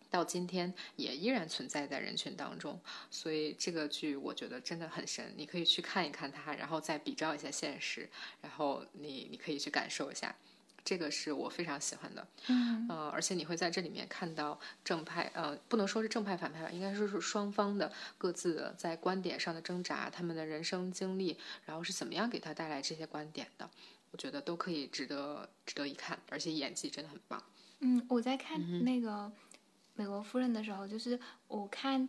[0.10, 2.80] 到今天也依然存在在人群当中。
[3.10, 8.10] 所以这个剧我觉得真的很神，你可以去看一看它，然后再比照一下现实，
[8.42, 10.36] 然后你你可以去感受一下。
[10.84, 12.28] 这个是我非常喜欢的。
[12.48, 23.70] 嗯呃，而且你会在这里面看到正派，呃，不能说是正派反派吧，应该说是双方的各自的在观点上的挣扎，他们的人生经历，然后是怎么样给他带来这些观点的，
[24.12, 27.42] 我觉得都可以值得值得一看，而且演技真的很棒。
[27.80, 29.10] 嗯，我在看那个
[29.96, 32.08] 《美国夫人》的时候，就是我看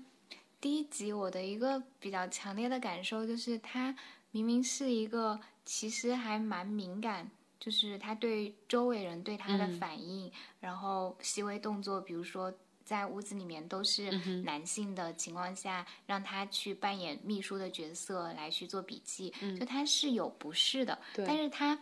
[0.60, 3.94] 第一集，我的一个比较强烈的感受就是，她
[4.30, 7.30] 明明是一个其实还蛮敏感，
[7.62, 9.72] 就是他对周围人对他的嗯。
[9.78, 12.52] 反应，然后细微动作，比如说。
[12.84, 21.78] 在屋子里面都是嗯男性的情况下，让他去扮演秘书的角色来去做笔记，就他是有不适的，但是他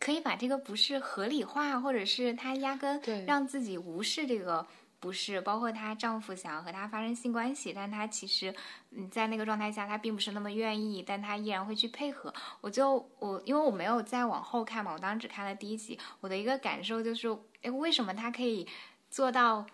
[0.00, 4.66] 可以把这个不适合理化，或者是他压根让自己无视这个
[4.98, 8.54] 不是，包括她丈夫想要和她发生性关系，但她其实
[8.90, 12.32] 嗯在那个状态下她并不是那么愿意，但她依然会去配合。
[12.60, 17.28] 我就我因为我没有再往后看嘛，我当时只看了第一集，我的一个感受就是，
[17.62, 18.66] 哎，为什么她可以
[19.10, 19.66] 做到？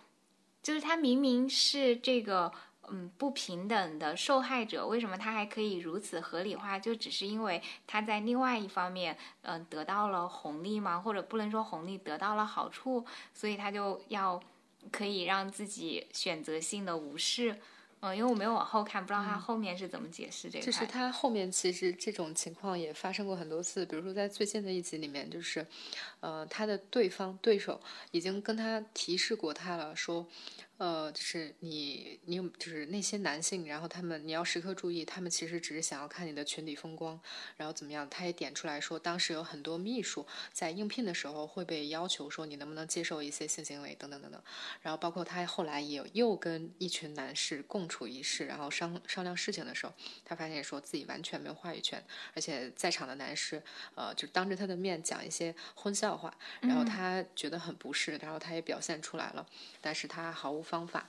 [0.62, 2.52] 就是她明明是这个。
[2.90, 6.80] 嗯，不平等的受害者，为什么他还可以如此合理化？
[6.80, 10.98] 就只是因为他在另外一方面，嗯、得到了红利吗？
[10.98, 14.38] 或者不能说红利，得到了好处，所以他就要
[14.90, 17.56] 可以让自己选择性的无视。
[18.04, 20.66] 嗯，因为我没有往后看，不知道他后面是怎么解释这个。
[20.66, 25.64] 就是他后面其实这种情况也发生过很多次，比如说在最近的一集里面，就是，
[26.18, 30.26] 呃，他的对方对手已经跟他提示过他了，说，
[30.82, 37.20] 呃，就是你你有就是那些男性，然后他们你要时刻注意，他们其实只是想要看你的裙底风光，
[37.56, 38.10] 然后怎么样？
[38.10, 44.42] 他也点出来说，当时有很多秘书在应聘的时候会被要求说你能不能接受一些性行为等等等等，
[44.80, 49.92] 然后包括他后来也又跟一群男士共处一室，然后商商量事情的时候，
[50.24, 53.62] 他发现说自己完全没有话语权，而且在场的男士，
[53.94, 59.46] 呃，就当着他的面讲一些荤笑话，然后他觉得很不适，然后他也表现出来了，
[59.80, 61.08] 但是他毫无方法。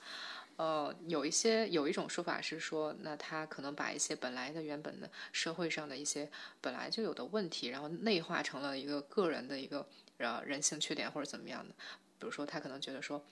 [0.56, 6.30] 呃，有一些有一种说法是说，那他可能把一些本来的原本的社会上的一些
[6.62, 11.74] 本来就有的问题，然后内化成了一个个人的一个呃人性缺点或者怎么样的。
[12.20, 13.26] 比如说，他可能觉得说，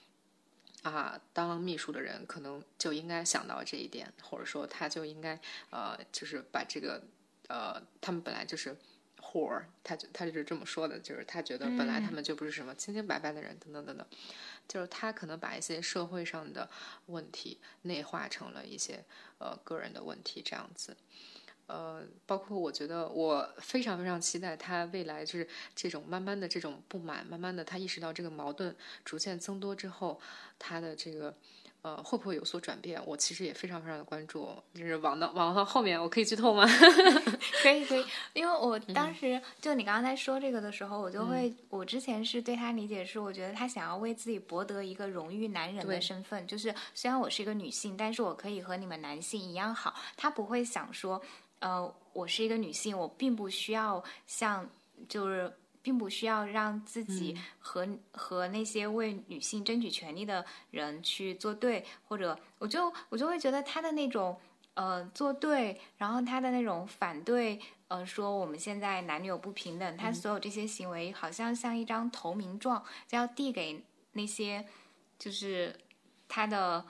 [0.81, 5.39] 啊，当秘书的人可能就应该想到这一点，或者说他就应该
[5.69, 7.03] 呃，就是把这个
[7.49, 8.75] 呃，他们本来就是
[9.21, 14.07] 活儿，他就他就是这么说的，就是他觉得本来他们就不是什么清清白白的人，等等等等，
[14.71, 16.69] 就是他可能把一些社会上的
[17.07, 19.03] 问题内化成了一些
[19.37, 20.95] 呃个人的问题，这样子。
[21.67, 30.21] 呃，包括我觉得我非常非常期待他未来就是这种慢慢的这种不满，慢慢的他意识到这个矛盾逐渐增多之后，
[30.57, 31.35] 他的这个
[31.81, 33.01] 呃会不会有所转变？
[33.05, 36.65] 我其实也非常非常的关注，就是往到往到后面，我可以剧透吗？
[37.63, 49.93] 可以可以，因为我当时、就你刚才说这个的时候，我就会，我之前是对他理解是，我觉得他想要为自己博得一个荣誉男人的身份，就是虽然我是一个女性，但是我可以和你们男性一样好。
[50.15, 51.21] 他不会想说，
[51.59, 54.69] 呃，我是一个女性，我并不需要像
[55.07, 55.51] 就是。
[55.81, 64.39] 并不需要让自己和、和那些为女性争取权利的人去作对，或者我就我就会觉得他的那种
[64.73, 74.65] 呃作对，然后他的那种反对，呃说我们现在男女有不平等，他所有这些行为好像像一张投名状，就要递给那些
[75.17, 75.75] 就是
[76.27, 76.85] 他的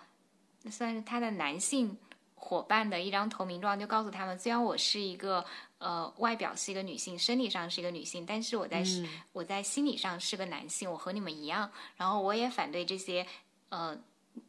[0.69, 1.97] 算是他的男性
[2.36, 5.45] 伙伴的一张投名状，就告诉他们，虽然我是一个
[5.82, 8.86] 呃外表是一个女性，生理上是一个女性，但是我在、
[9.34, 13.26] 我在心理上是个男性，我和你们一样，然后我也反对这些
[13.70, 13.98] 呃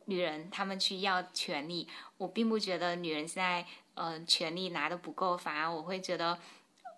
[0.05, 6.39] 女人她们去要权利，我并不觉得女人现在呃权利拿的不够，反而我会觉得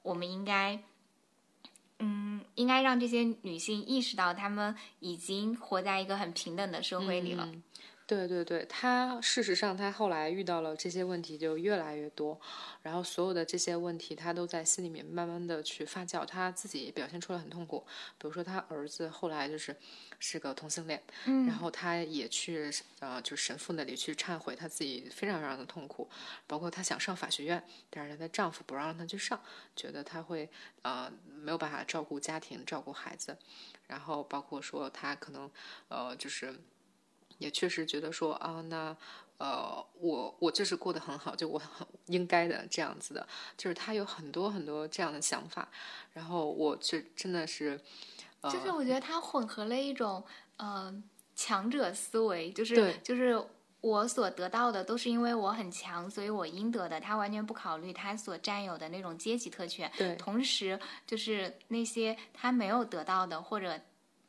[0.03, 0.79] 我们应该。
[2.01, 7.49] 嗯，应该让这些女性意识到，她们已经活在一个很平等的社会里了。
[8.07, 12.39] 对对对，他事实上他后来遇到了这些问题就越来越多，
[12.83, 17.87] 然后所有的这些问题他都在心里面慢慢的去发酵，他自己也表现出来很痛苦。
[18.19, 19.75] 比如说他儿子后来就是
[20.19, 26.07] 是个同性恋，嗯然后他也去呃就神父那里去忏悔，他自己非常非常的痛苦。
[26.47, 29.41] 包括她想上法学院，但是她的丈夫不让她去上，
[29.75, 30.51] 觉得她会
[30.83, 33.39] 呃没有办法照顾家庭、照顾孩子。
[33.87, 35.51] 然后包括说她可能
[35.89, 36.55] 呃就是。
[37.39, 38.97] 也确实觉得说啊，那
[39.39, 45.69] 呃，我我就是过得很好，就我很应该的这样子的，就是他有很多很多这样的想法，
[46.13, 47.81] 然后我就真的是，
[48.41, 50.25] 呃、就是我觉得他混合了一种
[50.57, 50.95] 呃
[51.35, 53.45] 强者思维，就是就是
[53.81, 57.01] 我所得到的都是因为我很强，所以我应得的。
[57.01, 59.91] 他完全不考虑他所占有的那种阶级特权。
[59.99, 63.79] 对，同时就是那些他没有得到的，或者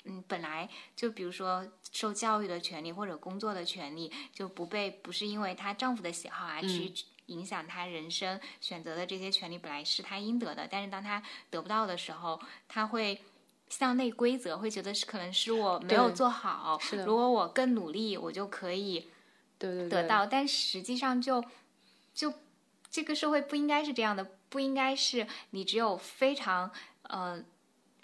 [0.06, 6.94] 嗯，本来就比如说受教育的权利或者工作的权利，就不被不是因为她丈夫的喜好而去
[7.26, 10.68] 影响她人生选择的这些权利，本来是她应得的。
[10.70, 13.22] 但是当她得不到的时候，她会
[13.68, 16.80] 向内规则，会觉得是可能是我没有做好。
[17.06, 19.10] 如果我更努力，我就可以。
[19.58, 21.42] 对对得到，但实际上就
[22.14, 22.34] 就
[22.92, 26.70] 这个社会不应该是这样的，不应该是你只有非常
[27.04, 27.42] 呃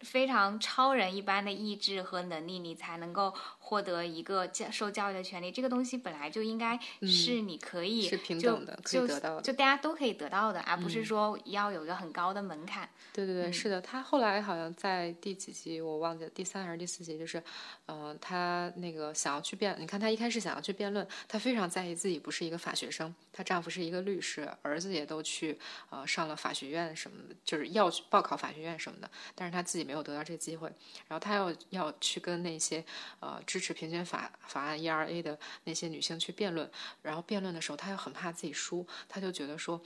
[0.03, 5.49] 非常超人一般的意志和能力，你才能够获得一个教受教育的权利。
[5.51, 12.89] 这个东西本来就应该是你可以是平等的，可以得到的，就大家都可以得到的，而不是说要有一个很高的门槛。
[13.13, 17.41] 对对对，是的，他后来好像在第几集我忘记了，第三还是第四集，就是，
[17.85, 25.59] 呃，他那个想要去辩，你看他一开始想要去辩论，他非常在意自己不是一个法学生，她丈夫是一个律师，儿子也都去
[25.89, 30.67] 呃上了法学院什么的，就是要去报考法学院什么的，但是他自己没有得到这个机会，
[31.07, 32.83] 然后他要要去跟那些
[33.19, 36.71] 呃支持平权法法案 ERA 的那些女性去辩论，
[37.01, 39.81] 然后辩论的时候，她又很怕自己输，她就觉得说。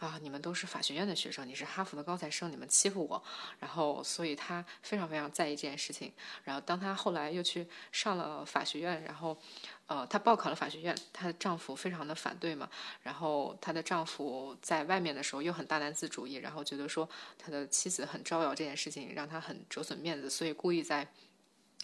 [0.00, 0.18] 啊！
[0.22, 3.22] 你们都是法学院的学生，你是哈佛的高材生，你们欺负我，
[3.58, 6.10] 然后所以她非常非常在意这件事情。
[6.42, 9.36] 然后当她后来又去上了法学院，然后，
[9.84, 12.66] 呃，她报考了法学院，她的丈夫非常的反对嘛。
[13.02, 17.06] 然后她的丈夫在外面的时候又很大男子主义，然后觉得说
[17.36, 21.06] 他的妻子很招摇这件事情让他很折损面子，所以故意在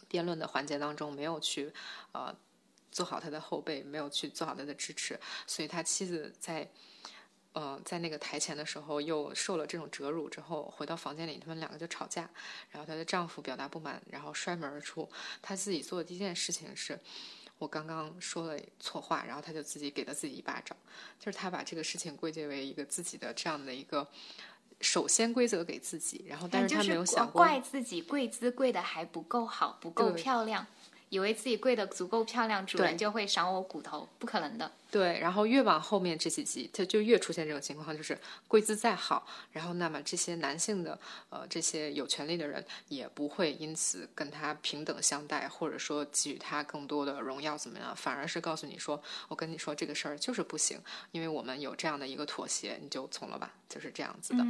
[0.08, 1.72] 辩论的环节当中没有去
[2.12, 2.36] 呃
[2.90, 6.70] 做好他的后背，没有去做好他的支持，所以他妻子在。
[7.52, 12.28] 呃，在那个台前的时候，又受了这种折辱之后，回到房间里，他们两个就吵架。
[12.68, 15.08] 然后她的丈夫表达不满，然后摔门而出。
[15.40, 17.00] 她自己做的第一件事情是，
[17.56, 20.76] 我刚刚说了错话，然后她就自己给了自己一巴掌。
[21.18, 24.06] 就是她把这个事情归结为一个自己的这样的一个
[24.80, 30.66] 首先规则给自己，然后但是他没有想过怪自己跪姿跪的还不够好，不够漂亮，
[31.08, 34.70] 以为自己跪的足够漂亮，主人就会赏我骨头，不可能的。
[34.90, 38.16] 对，然后越往后面这几集，它就越出现这种情况，就是
[38.46, 50.80] 贵姿再好，然后那么这些男性的呃这些有权利的人也不会因此跟他平等相待，或者说给予他更多的荣耀怎么样，反而是告诉你说，我跟你说这个事儿就是不行，
[51.10, 54.44] 因为我们有这样的一个妥协，你就从了吧，就是这样子的。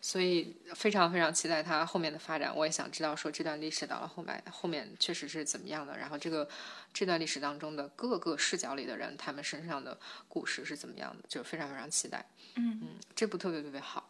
[0.00, 6.46] 所以非常非常期待他后面的发展，我也想知道说这段历史到了后面后面确实是怎么样的，然后这个。
[6.92, 9.96] 这段历史当中的各个视角里的人，他们身上的
[10.28, 11.24] 故事是怎么样的？
[11.28, 12.24] 就非常非常期待。
[12.56, 14.08] 嗯嗯，这部特别特别好。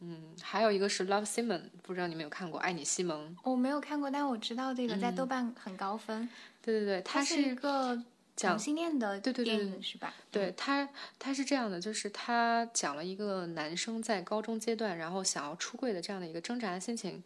[0.00, 3.30] 嗯，还有一个是《Love Simon》，不知道你们有看过《爱你西蒙》？
[3.44, 6.28] 我没有看过，但我知道这个在豆瓣很高分。
[6.60, 8.02] 对对对，它是一个
[8.34, 10.12] 同性恋的电影，是吧？
[10.30, 10.88] 对它，
[11.20, 17.22] 它是这样的，就是它讲了一个男生在高中阶段，然后想要出柜的这样的一个挣扎的心情。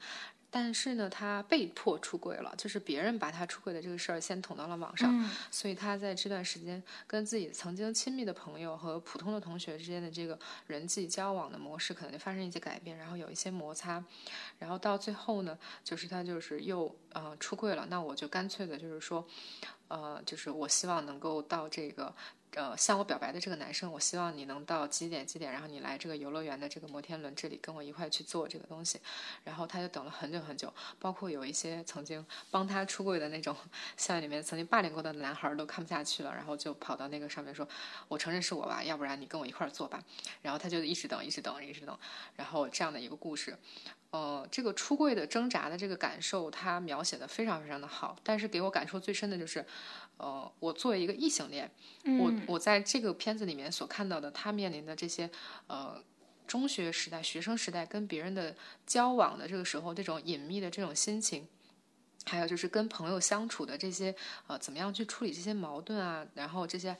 [0.58, 14.02] 但是呢，他被迫出轨了，就是别人把他出轨的这个事儿先捅到了网上，所以他在这段时间跟自己曾经亲密的朋友和普通的同学之间的这个人际交往的模式可能就发生一些改变，然后有一些摩擦，
[14.58, 19.28] 然后到最后呢，就是他就是又呃出柜了，那我就干脆的就是说，
[19.88, 22.14] 呃，就是我希望能够到这个。
[22.54, 28.98] 呃，向我表白的这个男生，我希望你能到几点几点，然后你来这个游乐园的这个摩天轮这里跟我一块去做这个东西。
[29.44, 33.54] 然后他就等了很久很久，包括有一些曾经帮他出柜的那种
[33.98, 37.68] 校园里面曾经霸凌过的男孩都看不下去了，然后就跑到那个上面说
[38.08, 40.02] ：“我承认是我吧，要不然你跟我一块做吧。”
[40.40, 41.98] 然后他就一直等，一直等，一直等。
[42.36, 43.54] 然后这样的一个故事，
[44.10, 48.16] 呃，这个出柜的挣扎的这个感受，他描写的非常非常的好。
[48.22, 49.64] 但是给我感受最深的就是。
[50.18, 51.70] 呃，我作为一个异性恋，
[52.18, 55.30] 我我在这个片子里面所看到的，他面临的这些
[55.66, 56.02] 呃
[56.46, 61.46] 中学时代、学生时代跟别人的交往的这个时候，这种隐秘的这种心情，
[62.24, 66.96] 还有就是跟朋友相处的这些呃，怎么样去处理这些矛盾啊，然后这些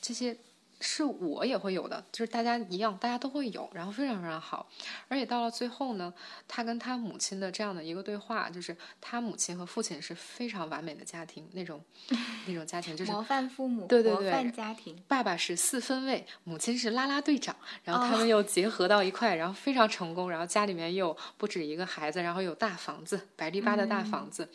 [0.00, 0.38] 这些。
[0.86, 4.68] 是我也会有的，就是大家一样，大家都会有，然后非常非常好，
[5.08, 6.12] 而且到了最后呢，
[6.46, 11.82] 他跟他母亲的这样的一个对话，就是他母亲和父亲是非常完美的家庭，那种
[12.46, 24.48] 那种家庭就是模范父母，对对对，模范家庭，爸爸是四分卫，母亲是啦啦队长，然后他们又结合到一块，然后非常成功，然后家里面又不止一个孩子，然后有大房子，白丽巴的大房子。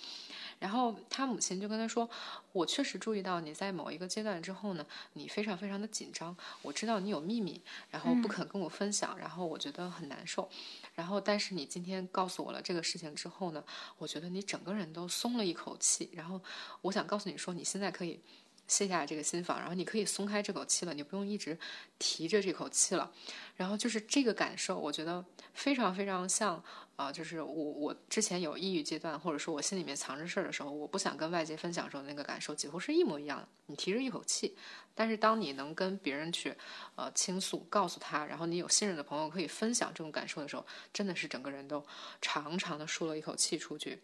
[0.59, 2.07] 然后他母亲就跟他说
[2.51, 6.35] ：“我确实注意到你在某一个阶段之后呢，你非常非常的紧张。
[6.61, 10.49] 我知道你有秘密，然后不肯跟我分享，然后我觉得很难受。
[10.93, 13.63] 然后，但是你今天告诉我了这个事情之后呢，
[13.97, 16.09] 我觉得你整个人都松了一口气。
[16.13, 16.41] 然后，
[16.81, 18.19] 我想告诉你说，你现在可以
[18.67, 21.57] 卸下这个心防，然后你可以松开这口气了，你不用一直
[21.97, 23.11] 提着这口气了。
[23.55, 26.61] 然后就是这个感受，我觉得非常非常像
[26.99, 33.47] 啊，就是我我之前有抑郁阶段，或者说我心里面藏着事儿的时候，我不想跟外界分享的时候那个感受，几乎是一模一样的。
[33.67, 34.53] 你提着一口气，
[34.93, 36.53] 但是当你能跟别人去
[36.97, 41.81] 呃倾诉，告诉他，然后你有信任的朋友可以分享这种感受的时候，真的是整个人都
[42.21, 44.01] 长长的舒了一口气出去。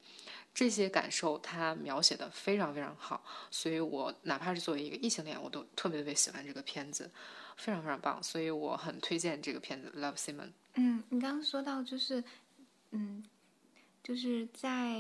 [0.54, 3.22] 这些感受他描写的非常非常好，
[3.52, 7.12] 所以我哪怕是作为一个异性恋，我都特别特别喜欢这个片子，
[7.58, 10.48] 非常非常棒，所以我很推荐这个片子《Love Simon》。
[10.76, 12.24] 嗯，你刚刚说到就是，
[12.96, 13.24] 嗯，
[14.04, 14.96] 就是在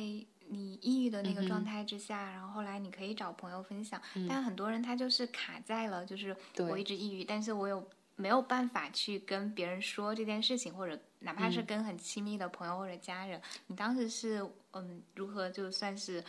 [0.48, 14.48] 你抑郁的那个状态之下，然后后来你可以找朋友分享，但很多人他就是卡在了，就是我一直抑郁，但是我有没有办法去跟别人说这件事情，或者哪怕是跟很亲密的朋友或者家人，你当时是。
[14.78, 16.22] 嗯，如何就算是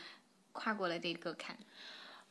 [0.53, 1.59] 跨过了这个坎？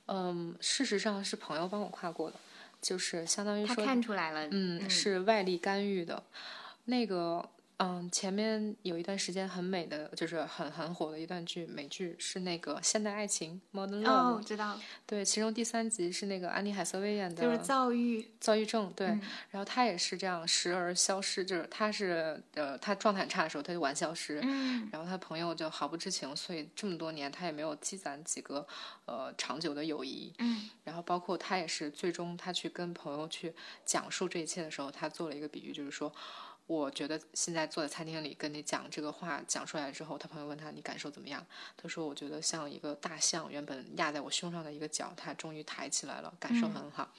[0.05, 2.39] 嗯，事实上是朋友帮我跨过的，
[2.81, 6.23] 就是相当于说他看出来了，嗯，是外力干预的，
[6.86, 7.49] 那个。
[7.78, 14.38] 嗯，前面有一段时间很美的，就是很很火的一段剧，美剧是那个《现代爱情》（Modern Love）。
[14.38, 14.80] 哦，知道。
[15.05, 18.93] 对，其中第三集是那个安妮海瑟薇演的，就是躁郁，躁郁症。
[18.95, 28.65] 对，然后她也是这样时而消失，就是她是呃，她状态很差的时候她就玩消失，嗯，然后她朋友就毫不知情，所以这么多年她也没有积攒几个
[29.05, 33.53] 呃长久的友谊，嗯，然后包括她也是最终她去跟朋友去
[33.84, 36.09] 讲述这一切的时候，她做了一个比喻，就是说。
[36.68, 41.45] 我觉得现在坐在餐厅里跟你讲这个话讲出来之后，他朋友问他你感受怎么样？
[41.78, 47.13] 他说我觉得像一个大象原本压在我胸上的一个脚，它终于抬起来了，感受很好。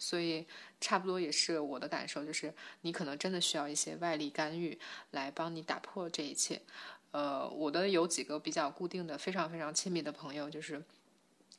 [0.00, 0.44] 所以
[0.80, 4.76] 差不多也是我的感受，就是你可能真的需要一些外力干预
[5.12, 6.60] 来帮你打破这一切。
[7.12, 10.82] 呃，我的有几个比较固定的、非常非常亲密的朋友，就是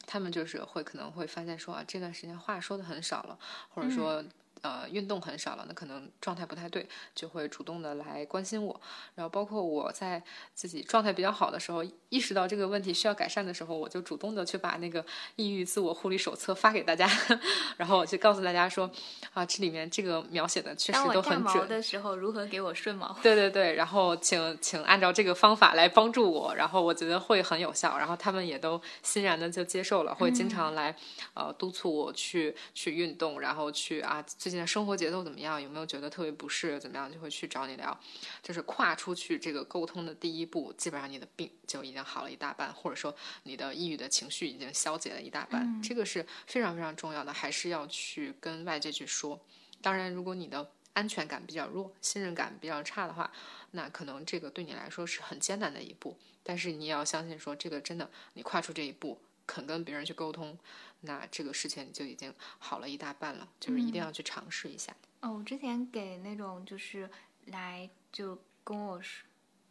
[0.06, 4.22] 他们就是会可能会发现说啊，这段时间话说的很少了，或者说。
[4.62, 8.80] 呃，运动很少了，那可能状态不太对，就会主动的来关心我。
[9.16, 10.22] 然后包括我在
[10.54, 15.06] 自己状态比较好的时候，意识到这个问题需要改善的时候，我就主动的去把那个
[15.38, 17.10] 抑郁自我护理手册发给大家，
[17.78, 18.92] 然后我就告诉大家说，
[19.34, 21.68] 啊，这里面这个描写的确实都很准。
[21.70, 23.18] 的时候如何给我顺毛？
[23.24, 27.98] 对对对，然后请请按照这个方法来帮助我，然后我觉得会很有效。
[27.98, 30.94] 然后他们也都欣然的就接受了，会经常来
[31.34, 34.22] 呃督促我去去运动，然后去啊。
[34.50, 35.62] 最近的生活节奏怎么样？
[35.62, 36.80] 有没有觉得特别不适？
[36.80, 37.96] 怎么样就会去找你聊，
[38.42, 45.80] 就是跨出去这个沟通的第一步，基本上你的病就已经好了一大半，或者说你的抑郁的情绪已经消解了一大半。
[45.84, 49.40] 这个是非常非常重要的，还是要去跟外界去说。
[49.84, 53.32] 当然，如果你的安全感比较弱，信任感比较差的话，
[53.70, 56.18] 那可能这个对你来说是很艰难的一步。
[56.42, 60.58] 但是你也要相信，说这个真的，你跨出这一步，肯跟别人去沟通。
[61.02, 64.96] 那这个事情就已经好了一大半了，就是一定要去尝试一下。
[65.22, 67.10] 哦，我之前给那种就是
[67.46, 69.26] 来就跟我说，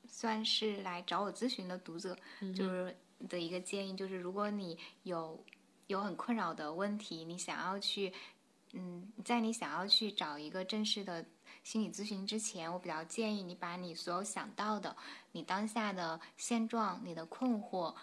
[0.06, 2.16] 算是来找我咨询的读者，
[2.54, 2.96] 就是
[3.28, 5.42] 的一个建议，就是如果你有
[5.86, 8.12] 有很困扰的问题，你想要去，
[8.72, 11.24] 嗯，在你想要去找一个正式的
[11.62, 14.96] 心理咨询之前，我比较建议你把你所有想到的，
[15.32, 17.94] 你当下的现状，你的困惑。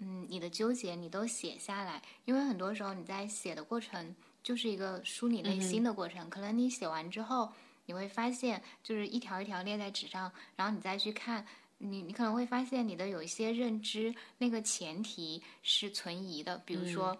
[0.00, 6.30] 嗯，你的纠结你都写下来，因为很多时候你在写的过程就是一个梳理内心的过程。
[6.30, 7.52] 可能你写完之后，
[7.86, 11.44] 你会发现就是一条一条列在纸上，然后你再去看，
[11.78, 16.56] 你你可能会发现你的有一些认知那个前提是存疑的。
[16.64, 17.18] 比如说，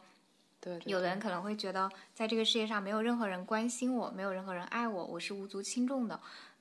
[0.61, 6.21] 对，有的人可能会觉得在这个世界上没有任何人关心我，没有任何人爱我，我是无足轻重的。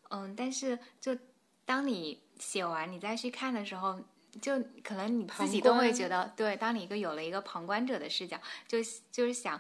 [0.10, 1.16] 嗯，但是就
[1.64, 4.00] 当你写完你再去看的时候。
[4.42, 4.54] 就
[4.84, 8.78] 可能你自己都会觉得，对，当你一个有了一个旁观者的视角，就
[9.12, 9.60] 就是想，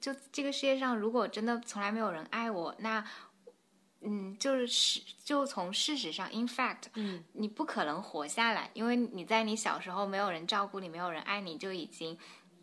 [0.00, 3.04] 就这个世界上如果真的从来没有人爱我，那，
[4.00, 12.18] 嗯，就是就从事实上，in fact，嗯，你不可能活下来，因为你在你小时候没有人照顾你，没有人爱你，就已经，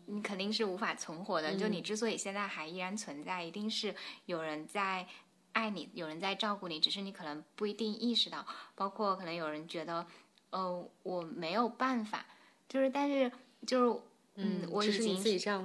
[0.06, 1.54] 你肯定是无法存活的。
[1.54, 3.94] 就你之所以现在还依然存在，一定是
[4.26, 5.06] 有人在
[5.52, 8.46] 爱你，有人在照顾你，只是你可能不一定意识到。
[8.74, 10.06] 包括可能有人觉得。
[10.54, 12.24] 呃，我没有办法，
[12.68, 13.30] 就是，但是，
[13.66, 14.00] 就是，
[14.36, 15.20] 嗯，我已经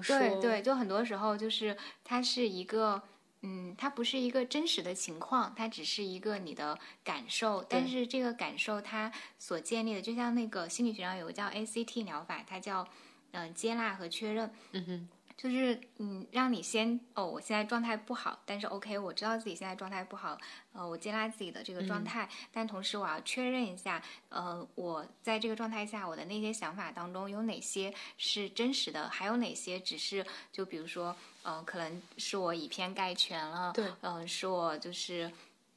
[0.08, 3.00] 对对，就很多时候就是它是一个，
[3.42, 12.88] 嗯，它不是一个真实的情况，它只是一个你的感受，但是这个感受它所建立的，就像那个心理学上有个叫 ACT 疗法，它叫
[13.32, 15.10] 嗯接纳和确认，嗯哼，
[15.42, 20.38] 就是嗯，让你先哦，我现在状态不好，但是 OK，我知道自己现在状态不好，
[20.74, 35.32] 呃，我接纳自己的这个状态，但同时我要确认一下，呃，我在这个状态下，我的那些想法当中有哪些是真实的，还有哪些只是就比如说，呃，可能是我以偏概全了，对，嗯，是我就是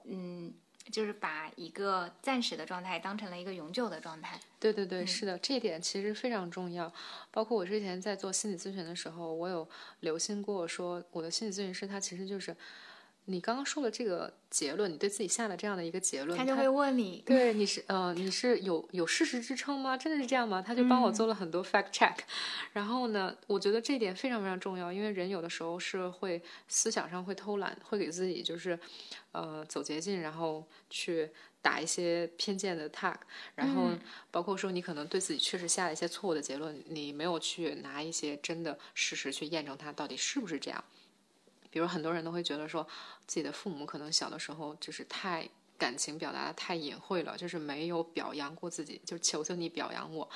[0.07, 0.53] 嗯。
[0.91, 4.41] 就是把一个暂时的状态当成了一个永久的状态。
[4.59, 6.93] 对对对，是的，这一点其实非常重要。
[7.31, 9.69] 包括我之前在做心理咨询的时候，我有
[10.01, 12.57] 留心过，说我的心理咨询师他其实就是。
[13.27, 19.97] 你刚刚说的这个结论，你对自己下了这样的一个结论，他就会问你，对你是呃，你是有有事实支撑吗？
[19.97, 20.61] 真的是这样吗？
[20.61, 22.17] 他就帮我做了很多 fact check，
[22.73, 28.79] 然后呢，我觉得这一点非常非常重要，因为人有的时候是会思想上会偷懒，会给自己就是
[29.31, 31.31] 呃走捷径，然后去
[31.63, 33.15] 打一些偏见的 tag，
[33.55, 33.91] 然后
[34.33, 40.85] 包括说你可能对自己确实下了一些错误的结论，你没有去拿一些真的事实去验证它到底是不是这样。
[41.73, 42.87] 比如很多人都会觉得说，
[43.27, 45.49] 自己的父母可能小的时候就是太
[45.83, 50.29] 感情表达的太隐晦了，就是没有表扬过自己，就求求你表扬我。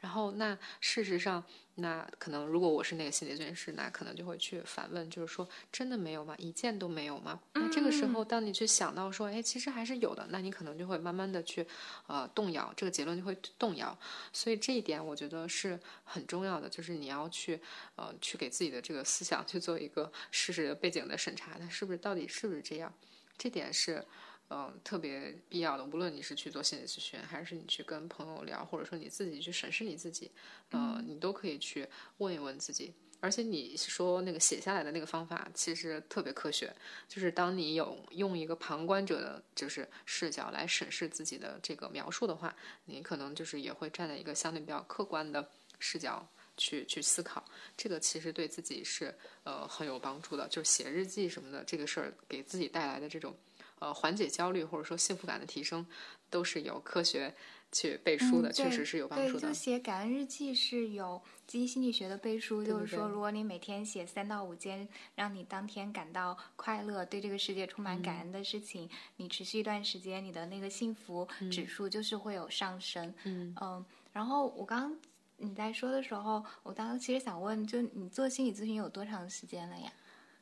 [0.00, 1.42] 然后那事实上。
[1.76, 6.34] 那可能，如果我是那个心理咨询师，那可能就会去反问，就是说，真的没有吗？
[6.36, 7.40] 一件都没有吗？
[7.54, 11.66] 那这个时候，当你去想到说，哎，其实还是有的，那你可能就会慢慢的去，
[12.06, 13.96] 呃，动摇，这个结论就会动摇。
[14.30, 17.58] 所以这一点，我觉得是很重要的，就是你要去，
[17.96, 22.92] 呃，去给自己的这个思想去做一个事实的背景的审查，它是不是到底是不是这样？
[23.38, 24.04] 这点是。
[24.52, 25.84] 嗯，特别必要的。
[25.84, 30.28] 无论你是去做心理咨询，还是你去跟朋友聊，或者说你自己去审视你自己，
[30.72, 31.86] 嗯，你都可以去
[32.18, 32.92] 问一问自己。
[33.20, 36.74] 而且你说那个写下来的那个方法，其实特别科学。
[37.06, 45.48] 就是当你有用一个旁观者的就是视角来审视自己的这个描述的话，你可能就是也会站在一个相对比较客观的
[45.78, 46.26] 视角
[46.56, 47.44] 去去思考。
[47.76, 50.48] 这个其实对自己是呃很有帮助的。
[50.48, 53.36] 就是写日记什么的，这个事儿给自己带来的这种。
[53.80, 55.84] 呃，缓解焦虑或者说幸福感的提升，
[56.30, 57.34] 都是有科学
[57.72, 59.40] 去背书的，确实是有帮助的。
[59.40, 73.14] 对，就写感恩日记是有基因心理学的背书，就是说，如果你每天写三到五件让你当天感到快乐、对这个世界充满感恩的事情，你持续一段时间，你的那个幸福指数就是会有上升。
[73.24, 74.98] 嗯嗯，然后我刚刚
[75.38, 79.90] 你在说的时候，我当时其实想问，就你做心理咨询有多长时间了呀？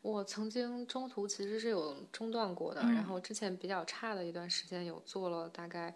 [0.01, 5.94] 我曾经中途其实是有中断过的，然后之前比较差的一段时间有做了大概，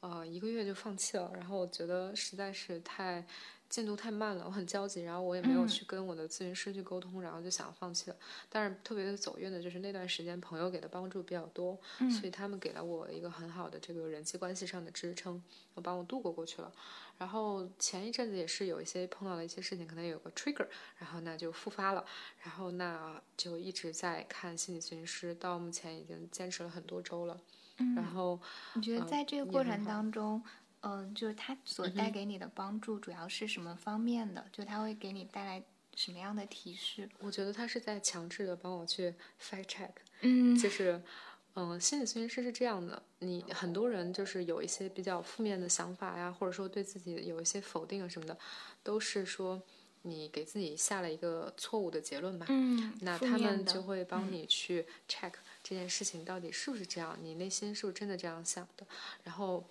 [0.00, 3.24] 呃一个月就放弃了，然后我觉得实在是太
[3.72, 8.16] 进度太慢了，我很焦急，然后我也没有去跟我的咨询师去沟通，然后就想放弃了。
[8.50, 11.78] 但是特别的走运的就是那段时间朋友给的帮助比较多，
[12.10, 15.42] 所以他们给了我一个很好的这个人际关系上的支撑，
[15.72, 16.70] 我帮我度过过去了。
[17.16, 20.66] 然后前一阵子也是有一些碰到了一些事情，可能有个 trigger，
[20.98, 22.04] 然后那就复发了，
[22.42, 27.40] 然后那就一直在看心理咨询师，到目前已经坚持了很多周了。
[27.96, 28.38] 然后
[28.74, 30.40] 你觉得在这个过程当中，
[30.82, 34.44] 嗯，就是它所带给你的帮助主要是什么方面的？
[34.52, 35.62] 就它会给你带来
[35.96, 37.08] 什么样的提示？
[37.20, 41.02] 我觉得他是在强制的帮我去 fact check，嗯，就是。
[41.54, 48.38] 嗯，心理咨询师是这样的，你很多人就是有一些比较负面的想法呀，或者说对自己有一些否定什么的，
[48.82, 49.62] 都是说
[50.00, 52.46] 你给自己下了一个错误的结论吧。
[52.48, 58.86] 嗯，那他们就会帮你去 check 这件事情到底是不是这样，你内心是不是真的这样想的，
[59.22, 59.62] 然后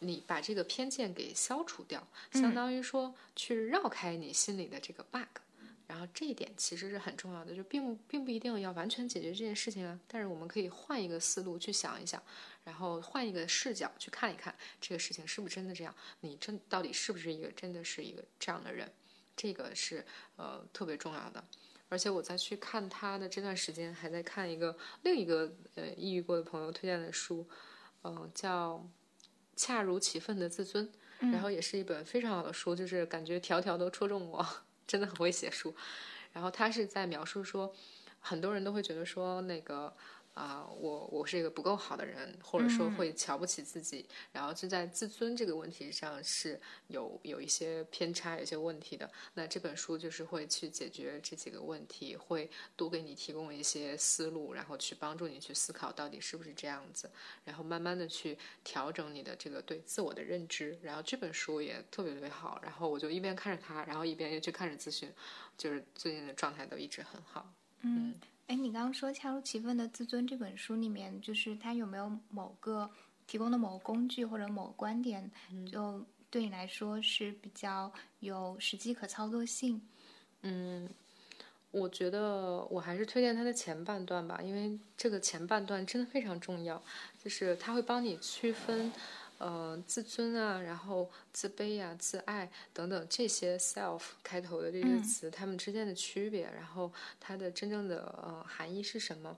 [0.00, 5.40] 你把这个偏见给消除掉，相当于说去绕开你心里的这个 bug。
[5.86, 12.22] 然后这一点其实是很重要的，就并并不一定要完全解决这件事情啊，但是我们可以换一个思路去想一想，
[12.62, 18.88] 然后换一个视角去看一看这个事情是不是真的这样，你真到底是不是一个真的是一个这样的人，
[19.36, 21.44] 这个是呃特别重要的。
[21.88, 27.44] 而且我在去看他的这段时间，还在看一个另一个呃抑郁过的朋友推荐的书，
[28.04, 28.74] 嗯，叫
[29.60, 30.88] 《恰如其分的自尊》，
[31.30, 34.46] 然后也是一本非常好的书，就是感觉条条都戳中我。
[34.88, 35.74] 真的很会写书，
[36.32, 37.74] 然后他是在描述说，
[38.18, 39.94] 很多人都会觉得说那个。
[40.34, 49.10] 啊，我我是一个不够好的人，或者说会瞧不起自己，然后就在自尊这个问题上是有有一些偏差、有些问题的。
[49.34, 57.10] 那这本书就是会去解决这几个问题，会多给你提供一些思路，然后去帮助你去思考到底是不是这样子，
[57.44, 60.78] 然后慢慢的去调整你的这个对自我的认知。
[60.80, 65.12] 然后这本书也特别特别好，然后我就一边看着它，然后一边又去看着咨询，
[65.58, 67.52] 就是最近的状态都一直很好。
[67.82, 68.14] 嗯。
[68.50, 72.90] 哎，你刚刚说《恰如其分的自尊》这本书里面，就是它有没有某个
[73.24, 75.30] 提供的某个工具或者某个观点，
[75.70, 79.80] 就对你来说是比较有实际可操作性？
[80.42, 80.90] 嗯，
[81.70, 86.82] 我觉得我还是推荐它的前半段吧，因为这个前半段真的非常重要，
[87.22, 88.92] 就是它会帮你区分，
[89.40, 99.34] 呃，自尊啊，然后自卑啊、自爱等等这些 self 开头的这些词，它们之间的区别，然后它的真正的呃含义是什么。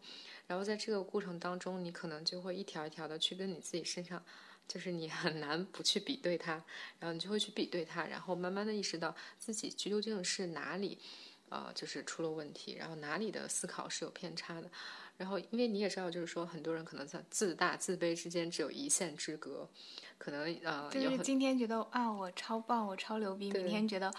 [0.48, 4.20] 然后在这个过程当中，你可能就会一条一条的去跟你自己身上，
[4.66, 6.54] 就是你很难不去比对它，
[6.98, 10.98] 然后你就会去比对它，然后慢慢的意识到自己究竟是哪里。
[11.48, 14.70] 呃，就是出了问题，然后哪里的思考是有偏差的，
[15.22, 19.68] 然后因为你也知道，就是说很多人可能在自大自卑之间只有一线之隔，
[20.18, 24.12] 可能呃，就是今天觉得啊我超棒，我超牛逼，明天觉得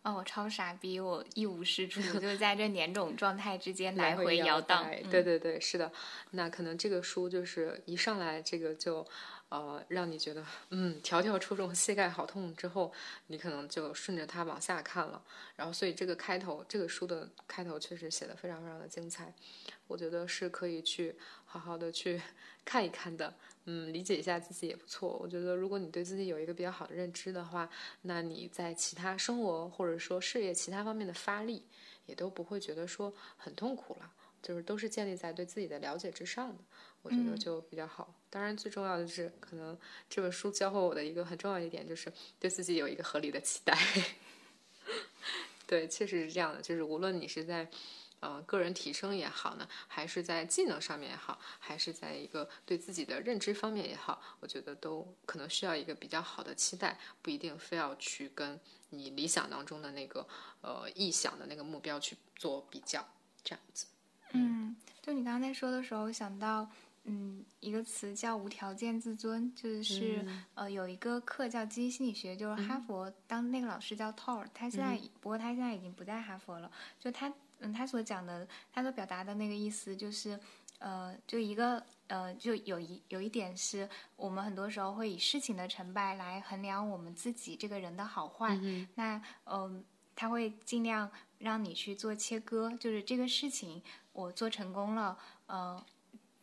[0.00, 4.90] 啊我超傻逼，我一无是处，就是在这两种状态之间来回摇荡。
[5.10, 5.92] 对对对，是的，
[6.30, 9.06] 那可能这个书就是一上来这个就。
[9.48, 12.92] 呃，让你觉得嗯，条条戳中膝盖好痛之后，
[13.28, 15.22] 你可能就顺着它往下看了。
[15.54, 19.32] 然后，所以这个开头，这个书的开头确实写的非常非常的精彩，
[19.86, 22.20] 我觉得是可以去好好的去
[22.64, 23.32] 看一看的。
[23.68, 25.16] 嗯，理解一下自己也不错。
[25.20, 27.68] 我觉得，如果你对自己有一个比较好的认知的话，
[28.02, 31.64] 那你在其他生活或者说事业其他方面的发力，
[32.06, 34.12] 也都不会觉得说很痛苦了。
[34.46, 36.62] 就是都是建立在对自己的了解之上的，
[37.02, 38.14] 我觉得就比较好。
[38.30, 39.76] 当然，最重要的是，可能
[40.08, 43.76] 这本书教会我的一个很重要一点，就是对自己有一个合理的期待。
[45.66, 46.62] 对，确实是这样的。
[46.62, 47.68] 就是无论你是在
[48.20, 60.24] 呃个人提升也好呢，还是在技能上面也好，还是在一个对自己的认知方面也好，我觉得都可能需要一个比较好的期待，不一定非要去跟你理想当中的那个
[60.60, 63.04] 呃臆想的那个目标去做比较，
[63.42, 63.86] 这样子。
[64.32, 66.68] 嗯，就你刚才说的时候，想到
[67.04, 76.70] 嗯一个词叫无条件自尊，就是呃有一个课叫基因心理学，就是哈佛当那个老师叫 Tor，他现在不过他现在已经不在哈佛了。
[76.98, 80.38] 就他嗯他所讲的，他所表达的那个意思就是
[80.78, 88.58] 呃就一个呃就有一有一点是我们很多时候会以事情的成败来衡量我们自己这个人的好坏。
[88.96, 89.84] 那嗯
[90.18, 93.82] 他会尽量让你去做切割，就是这个事情。
[94.12, 95.84] 我做成功了，呃，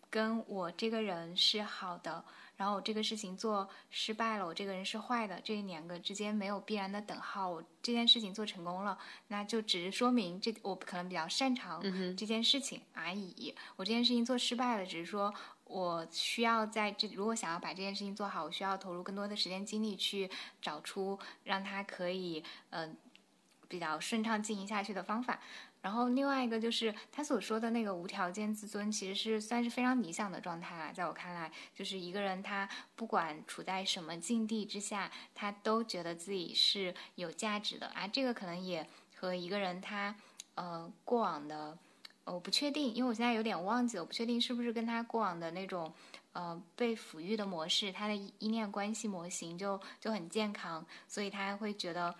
[0.09, 2.23] 跟我这个人是好的，
[2.55, 7.49] 然后我这个事情做失败了，我这个人是坏的，这两个之间没有必然的等号。
[7.49, 8.95] 我这件事情做成功了，
[9.29, 11.81] 那就只是说明这我可能比较擅长
[12.15, 13.55] 这件事情而已。
[13.75, 15.33] 我这件事情做失败了，只是说
[15.63, 20.29] 我需要在这如果想要把这件事情做好，我需要投入更多的时间精力去
[20.61, 22.95] 找出让它可以嗯
[23.67, 25.39] 比较顺畅进行下去的方法。
[25.81, 30.93] 然后另外一个就是他所说的那个无条件自尊，其实是算是非常理想的状态了。
[30.93, 38.07] 在我看来，就是一个人他不管处在什么境地之下，他都觉得自己是有价值的啊。
[38.07, 40.15] 这个可能也和一个人他
[40.55, 41.77] 呃过往的，
[42.23, 45.93] 我不确定，因为我现在有点忘记了，我不确定是不是跟他过往的那种
[46.31, 52.15] 呃被抚育的模式，他的依恋关系模型就就很健康，所以他会觉得。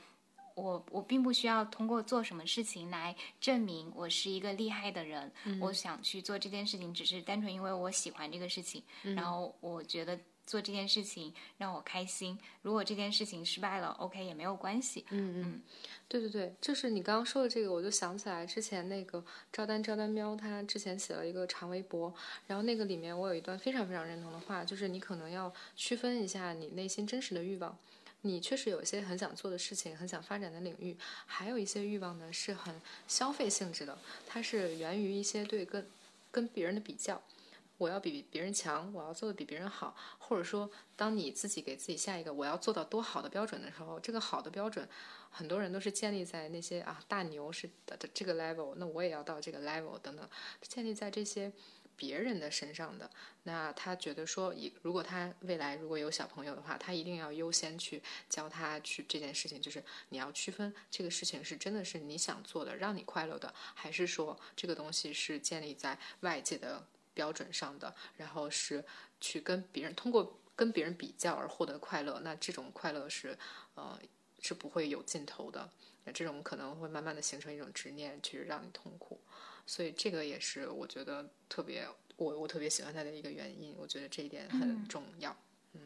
[0.56, 5.32] 我我并不需要通过做什么事情来证明我是一个厉害的人。
[5.60, 8.84] 我想去做这件事情，只是单纯因为我喜欢这个事情。
[9.02, 12.38] 然后我觉得做这件事情让我开心。
[12.62, 15.06] 如果这件事情失败了，OK 也没有关系。
[15.10, 15.62] 嗯嗯，
[16.08, 22.14] 对对对，就是你刚刚说的这个，我就想起来之前那个赵丹赵丹喵，他之前写了一个长微博，
[22.46, 27.78] 然后那个里面我有一段非常非常认同的话，就是你可能要区分一下你内心真实的欲望。
[28.26, 35.86] 你确实有一些很想做的事情，很想发展的领域，还有一些欲望呢，是很消费性质的，它是源于一些对跟
[36.32, 37.22] 跟别人的比较，
[37.78, 44.88] 我要比别人强，我要做的比别人好，或者说，当你自己给自己下一个我要做到多好的标准的时候，这个好的标准，
[45.30, 50.30] 很多人都是建立在那些啊大牛是的这个 level，那我也要到这个 level 等等，
[50.62, 51.52] 建立在这些。
[51.96, 53.10] 别人的身上的，
[53.44, 68.84] 那他觉得说，以如果他未来如果有小朋友的话，他一定要优先去教他去这件事情，就是你要区分这个事情是真的是你想做的，让你快乐的，还是说这个东西是建立在外界的标准上的，然后是
[69.22, 73.38] 去跟别人通过跟别人比较而获得快乐，那这种快乐是
[73.76, 74.00] 呃
[74.42, 75.70] 是不会有尽头的，
[76.04, 79.20] 那这种可能会慢慢的形成一种执念，去让你痛苦。
[79.66, 81.88] 所以这个也是我觉得特别，
[82.18, 83.76] 我我特别喜欢他的一个原因。
[83.78, 85.36] 我觉得这一点很重要。
[85.74, 85.82] 嗯，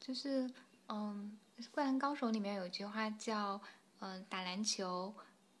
[0.00, 0.50] 就是
[0.88, 1.38] 嗯，
[1.70, 3.60] 《灌篮高手》里面有一句话叫
[4.00, 5.14] “嗯，打篮球，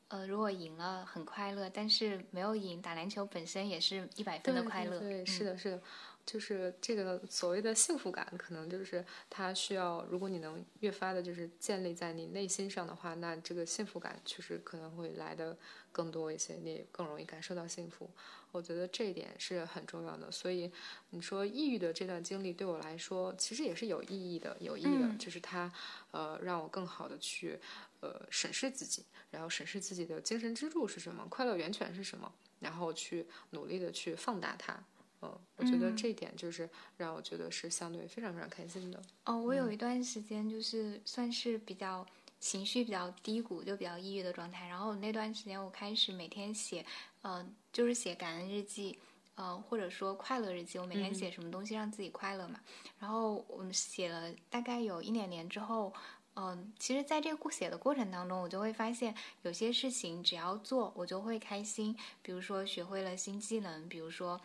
[0.08, 5.82] 呃，如果赢了很快乐，但是没有赢，打篮球本身也是一百分的快乐。”对，是的，是的。
[6.24, 15.56] 就是这个所谓的幸福感，可能就是它需要，如果你能越发的，就是建立在你内心上的话，那这个幸福感确实可能会来的
[15.90, 18.08] 更多一些，你也更容易感受到幸福。
[18.52, 20.30] 我觉得这一点是很重要的。
[20.30, 20.70] 所以
[21.10, 25.72] 你说抑郁的这段经历对我来说，其实也是有意义的，有意义的，就是它
[26.10, 27.58] 呃让我更好的去
[28.00, 34.78] 呃审视自己，然后审视自己的精神支柱是什么，快乐源泉是什么，然后去努力的去放大它。
[35.22, 39.00] 嗯，我觉得这一点就是让我觉得是相对非常非常开心的。
[39.24, 42.04] 哦，我有一段时间就是算是比较
[42.40, 44.66] 情绪比较低谷，就比较抑郁的状态。
[44.66, 46.84] 然后那段时间我开始每天写，
[47.22, 48.98] 嗯，就是写感恩日记，
[49.36, 50.76] 呃，或者说快乐日记。
[50.76, 52.58] 我每天写什么东西让自己快乐嘛。
[52.98, 55.94] 然后我们写了大概有一两年之后，
[56.34, 61.96] 嗯，其实在这个写的过程当中，我就会发现有些事情只要做，我就会开心。
[62.22, 64.40] 比如说学会了新技能，比如说。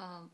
[0.00, 0.28] 嗯，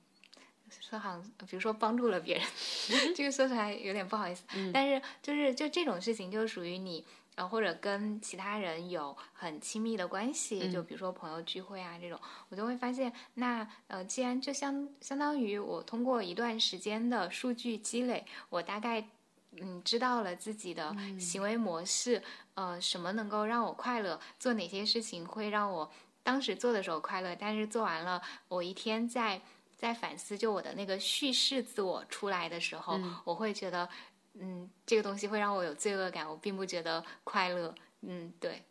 [0.80, 2.46] 说好像比如说帮助了别人，
[3.14, 4.44] 这个说出来有点不好意思。
[4.72, 7.04] 但是就是就这种事情，就属于你
[7.36, 19.08] 呃，或者跟其他人有很亲密的关系，就比如说朋友聚会啊这种，我就会发现，那呃，既然就相相当于我通过一段时间的数据积累，我大概
[19.52, 22.22] 嗯知道了自己的行为模式，
[22.54, 25.90] 呃，什么能够让我快乐，做哪些事情会让我。
[26.22, 29.40] 当时做的时候快乐，但是做完了，我一天在
[29.76, 33.88] 在反思，就我的那个叙事自我出来的时候，我会觉得，
[34.34, 37.74] 嗯，这个东西会让我有罪恶感，我并不觉得快乐。
[38.02, 38.62] 嗯，对，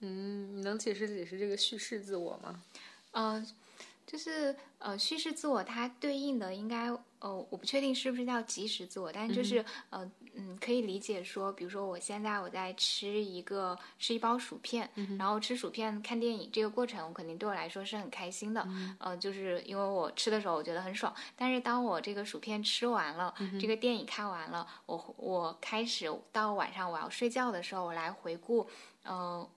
[0.00, 2.62] 嗯，你能解释解释这个叙事自我吗？
[3.12, 3.46] 呃。
[4.06, 6.90] 就是呃，叙事自我它对应的应该
[7.24, 10.04] 呃，我不确定是不是叫及时自我，但是就是呃
[10.34, 18.68] 嗯，可以理解说，比如说我现在我在吃一个吃一包薯片，然后吃薯片看电影这个过程，我肯定对我来说是很开心的，
[18.98, 21.14] 呃，就是因为我吃的时候我觉得很爽。
[21.34, 28.68] 但是当我这个薯片吃完了，这个电影看完了，我我开始到晚上我要睡觉的时候，我来回顾，
[29.04, 29.48] 嗯。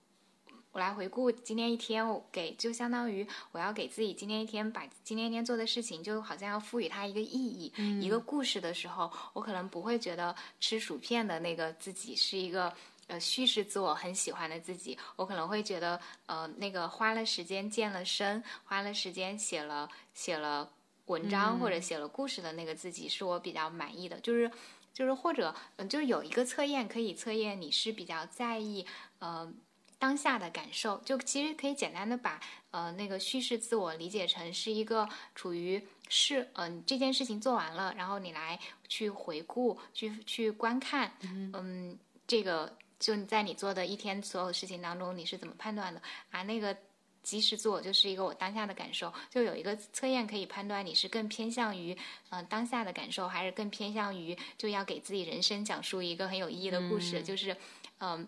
[0.78, 12.72] 我来回顾今天一天，我给就相当于我要给自己今天一天把今天一天做的事情，就好像要赋予它一个意义，一个故事的时候，我可能不会觉得吃薯片的那个自己是一个
[13.08, 20.70] 呃叙事自我很喜欢的自己，我可能会觉得呃那个花了时间健了身，花了时间写了写了
[21.06, 24.48] 文章或者写了故事的那个自己是我比较满意的，就是
[24.94, 28.86] 就是或者嗯就是有一个测验可以测验你是比较在意
[29.18, 29.52] 呃。
[29.98, 32.40] 当下的感受，就其实可以简单的把
[32.70, 46.00] 呃那个叙事自我理解成是一个处于是嗯这件事情做完了，然后你来去回顾去去观看，嗯这个就在你做的一天所有事情当中你是怎么判断的？
[46.30, 46.42] 啊？
[46.44, 46.76] 那个
[47.24, 51.96] 即时自我就是一个我当下的感受，就有一个测验可以判断你是更偏向于
[52.30, 57.56] 嗯当下的感受，还是更偏向于就要给自己人生讲述一个很有意义的故事，就是
[57.98, 58.24] 嗯。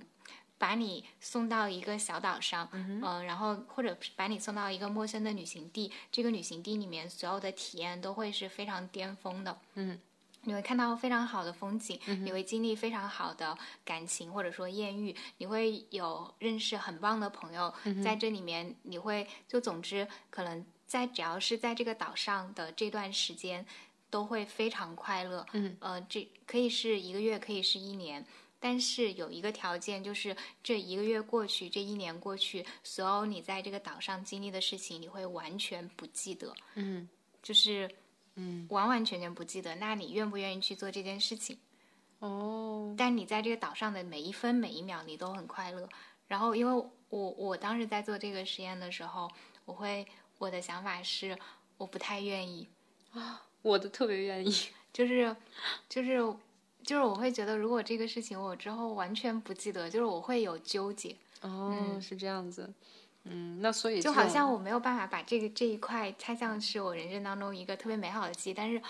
[0.61, 9.99] 把你送到一个小岛上，嗯，然后或者把你送到一个陌生的旅行地，这个旅行地里面所有的体验都会是非常巅峰的，嗯，
[10.43, 13.57] 你会看到非常好的风景，你会经历非常好的
[13.87, 17.73] 感情或者说艳遇，你会有认识很棒的朋友，
[18.05, 23.65] 在这里面你会就总之可能在只要是在这个岛上的这段时间
[24.11, 28.27] 都会非常快乐，嗯，呃，这可以是一个月，可以是一年。
[28.63, 36.55] 但是有一个条件，就是这一个月过去，这一年过去，所有你在这个岛上经历的事情，你会完全不记得。
[36.75, 37.09] 嗯，
[37.43, 37.91] 就是，
[38.35, 39.75] 嗯，完完全全不记得。
[39.77, 41.59] 那你愿不愿意去做这件事情？
[42.19, 42.95] 哦。
[42.99, 45.89] 但你在这个岛上的每一分每一秒，你都很快乐。
[46.29, 49.31] 然后，因为我我当时在做这个实验的时候，
[49.65, 50.07] 我会
[50.37, 51.39] 我的想法是，
[51.79, 52.69] 我不太愿意。
[53.13, 54.55] 啊，我的特别愿意，
[54.93, 55.35] 就是，
[55.89, 56.21] 就是。
[56.83, 61.17] 就是我会觉得，如果这个事情我之后完全不记得，就是我会有纠结。
[61.43, 62.73] 哦，是这样子。
[63.25, 68.81] 嗯，那所以就好像我没有办法把这个这一块猜像是我人生当中一个特别美好的记忆，但是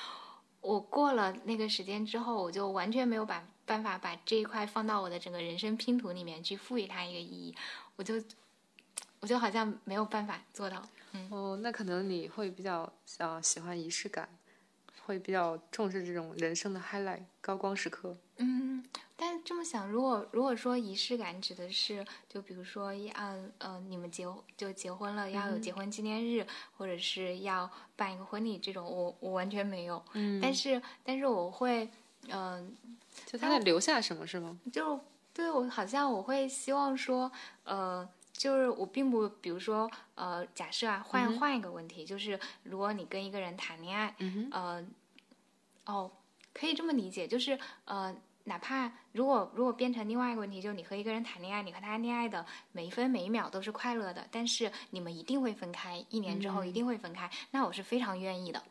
[0.60, 7.54] 我过了那个时间之后，我就完全没有把办法把这一块放到我的整个人生拼图里面去赋予它一个意义，
[7.96, 8.22] 我就
[9.20, 10.80] 我就好像没有办法做到。
[11.12, 14.28] 嗯，哦，那可能你会比较呃喜欢仪式感。
[15.10, 18.16] 会比较重视这种人生的 highlight 高光时刻。
[18.36, 18.80] 嗯，
[19.16, 23.12] 但是这么想，如果如果说仪式感指的是，就比如说要
[23.58, 24.24] 呃你们结
[24.56, 26.46] 就结婚了要有结婚纪念日，
[26.76, 30.00] 或者是要办一个婚礼这种，我我完全没有。
[30.12, 31.90] 嗯，但是但是我会
[32.28, 32.72] 嗯，
[33.26, 34.60] 就他在留下什么是吗？
[34.72, 35.00] 就
[35.34, 37.32] 对我好像我会希望说
[37.64, 38.08] 呃。
[38.32, 44.82] 就是我并不，比如说，呃，假设啊，换换一个问题，就是如果你跟一个人谈恋爱，嗯呃，
[45.90, 46.10] 哦，
[46.54, 48.14] 可以这么理解，就是呃，
[48.44, 58.62] 哪怕如果如果变成另外一个问题，就是你和一个人谈恋爱，你和他恋爱的每一分每一秒都是快乐的，但是你们一定会分开，一年之后一定会分开，那我是非常愿意的，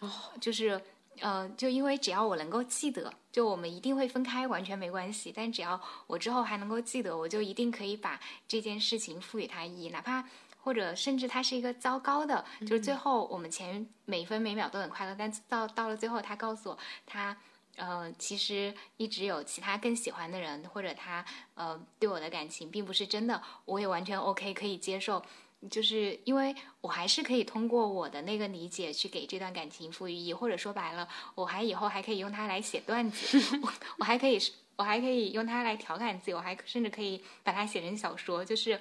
[0.00, 0.10] 哦，
[0.40, 0.80] 就是。
[1.20, 5.32] 呃，就因为只要我能够记得，就我们一定会分开，完全没关系。
[5.34, 10.24] 但只要我之后还能够记得，我就一定可以把这件事情赋予它意义，哪怕
[10.68, 17.34] 或者甚至它是一个糟糕的，就是最后我们前每分每秒都很快乐，但到到了最后，他告诉我他
[17.76, 25.24] 呃其实一直有其他更喜欢的人，或者他呃对我的感情并不是真的，我也完全 OK 可以接受。
[25.70, 34.38] 就是因为我还是可以通过我的那个理解去给这段感情赋予意义，或者说白了，我还以后还可以用它来写段子， 我我还可以
[34.76, 38.44] 我还可以用它来调侃自己，我还甚至可以把它写成小说。
[38.44, 38.78] 就是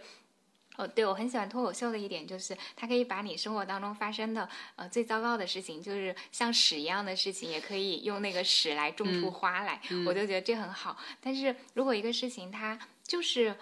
[0.77, 4.47] 哦，对我很喜欢脱口秀的一点就是，它可以把你生活当中发生的
[4.77, 10.97] 呃最糟糕的事情，就是像屎一样的事情，也可以用那个屎来种出花来，我就觉得这很好。
[11.19, 13.53] 但是如果一个事情它就是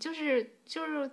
[0.00, 1.10] 就是就是。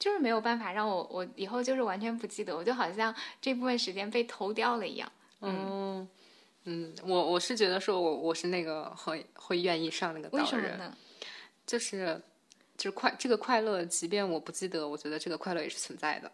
[0.00, 5.12] 就是没有办法让我，我以后就是完全不记得，我就好像这部分时间被偷掉了一样。
[5.42, 6.08] 嗯，
[6.64, 10.42] 嗯，我我是觉得说我我是那个会会愿意上那个道人。
[10.42, 10.96] 为什么呢？
[11.66, 12.18] 就是
[12.80, 16.32] 就是快这个快乐，即便我不记得，我觉得这个快乐也是存在的。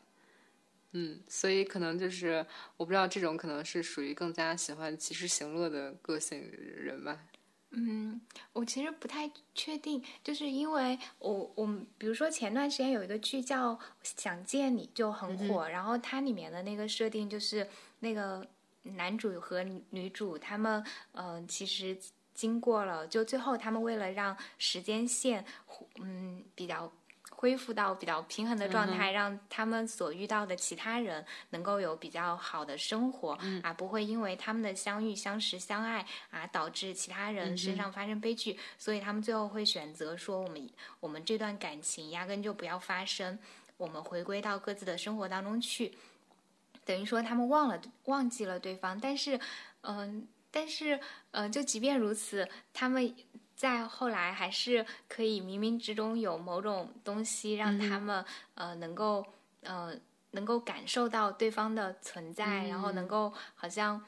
[0.92, 7.18] 嗯，所以可能就是我不知道这种可能是属于更加喜欢及时行乐的个性人吧。
[7.70, 8.20] 嗯，
[8.53, 11.66] 我其实不太确定，就是因为我我
[11.99, 13.74] 比如说前段时间有一个剧叫
[14.05, 17.68] 《想见你》就很火，然后它里面的那个设定就是
[17.99, 18.47] 那个
[18.84, 20.82] 男主和女主他们
[21.12, 21.99] 嗯其实
[22.37, 25.45] 经过了，就最后他们为了让时间线
[26.01, 26.93] 嗯比较。
[27.39, 33.32] 恢复到比较平衡的状态，让他们所遇到的其他人能够有比较好的生活
[33.62, 38.59] 啊，不会因为他们的相遇、相识、相爱啊，导致其他人身上发生悲剧。
[38.78, 43.39] 所以他们最后会选择说，我们我们这段感情压根就不要发生，
[43.76, 45.93] 我们回归到各自的生活当中去。
[46.87, 49.39] 等于说他们忘了忘记了对方，但是
[49.82, 50.26] 嗯，
[50.57, 50.98] 但是
[51.32, 53.14] 嗯，就即便如此，他们。
[53.57, 58.22] 在后来还是可以冥冥之中有某种东西让他们
[58.54, 59.24] 呃能够
[59.62, 59.94] 呃
[60.32, 64.04] 能够感受到对方的存在，然后能够好像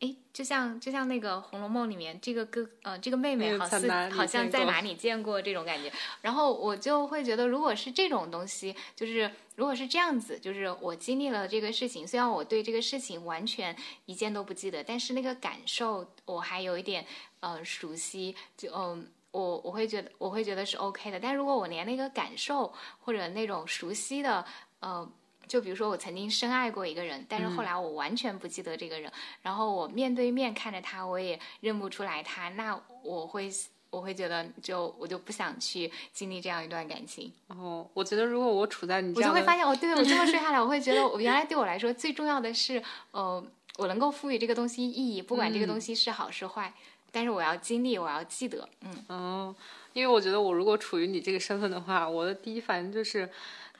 [0.00, 5.90] 哎就像就像那个《红楼梦》里面这个哥呃这个妹妹好似好像在哪里见过这种感觉，
[6.20, 13.74] 然后我就会觉得如果是这种东西，就是如果是这样子，就是我经历了这个事情，虽然我对这个事情完全
[14.04, 17.06] 一件都不记得，但是那个感受我还有一点。
[17.40, 21.20] 呃，熟悉就嗯，我我会觉得我会觉得是 OK 的。
[21.20, 24.44] 但如果我连那个感受或者那种熟悉的，
[24.80, 25.08] 呃，
[25.46, 29.10] 就比如说我曾经深爱过一个人，但是后来我完全不记得这个人，
[29.42, 33.50] 然后我面对面看着他，我也认不出来他，那我会
[33.90, 37.32] 我会觉得就我就不想去经历这样一段感情。
[37.48, 42.82] 哦，我觉得如果我处在你，我就会发现，哦，对我这么说下来，我会觉得 我原来对我来说最重要的是，
[43.12, 43.44] 呃，
[43.78, 46.72] 我能够赋予这个东西意义，不管这个东西是好是坏。
[47.12, 49.56] 但是我要经历，我要记得，嗯哦，
[49.94, 53.26] 因为我觉得我如果处于你这个身份的话，我的第一反应就是，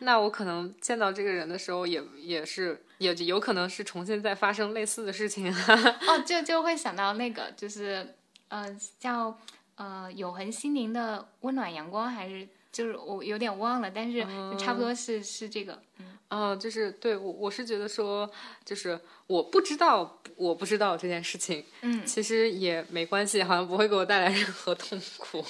[0.00, 5.52] 那我可能见到这个人的时候，也也是也有可能是重新再发生类似的事情。
[6.06, 8.14] 哦，就就会想到那个，就是
[8.48, 9.38] 呃，叫
[9.76, 14.20] 呃永恒心灵的温暖阳光，还是就是我有点忘了，但是
[14.58, 16.06] 差不多是是这个，嗯。
[16.28, 18.28] 哦，就是对我，我是觉得说，
[18.64, 25.44] 就是我不知道，我不知道这件事情，嗯，其实也没关系，好像不会给我带来任何痛苦。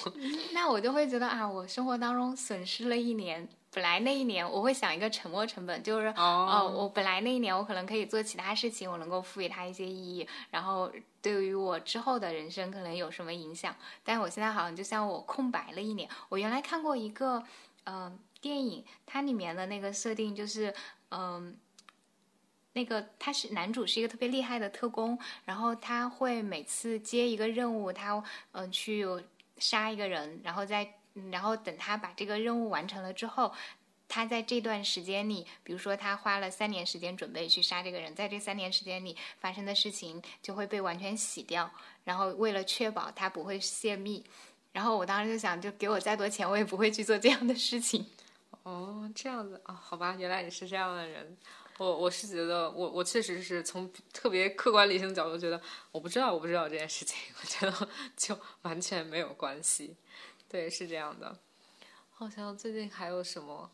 [0.53, 10.91] 那我就会觉得啊，我生活当中损失了一年，本来那一年我会想一个沉没成本，就是哦，我本来那一年我可能可以做其他事情，我能够赋予它一些意义，然后
[11.21, 16.09] 对于我之后的人生可能有什么影响，但是我现在好像就像我空白了一年。
[16.29, 17.43] 我原来看过一个，
[17.85, 18.19] 嗯。
[18.39, 20.71] 电影它里面的那个设定就是，
[21.09, 21.57] 嗯，
[22.73, 29.03] 那个他是男主是一个特别厉害的特工，然后他会每次接一个任务，他嗯去
[29.57, 30.63] 杀一个人，然后
[31.31, 33.53] 然后等他把这个任务完成了之后，
[34.09, 41.69] 他在这段时间里，比如说他花了三年时间准备去杀这个人，在这三年时间里发生的事情就会被完全洗掉，
[42.05, 44.23] 然后为了确保他不会泄密，
[44.71, 48.05] 然后我当时就想，就给我再多钱，我也不会去做这样的事情。
[48.63, 51.37] 哦，这样子啊，好吧，原来你是这样的人。
[51.77, 55.61] 我我是觉得，我我确实是从特别客观理性角度觉得，
[55.91, 59.95] 我不知道，我不知道这件事情，我觉得就完全没有关系。
[60.49, 61.37] 对，是这样的。
[62.09, 63.69] 好像最近还有什么？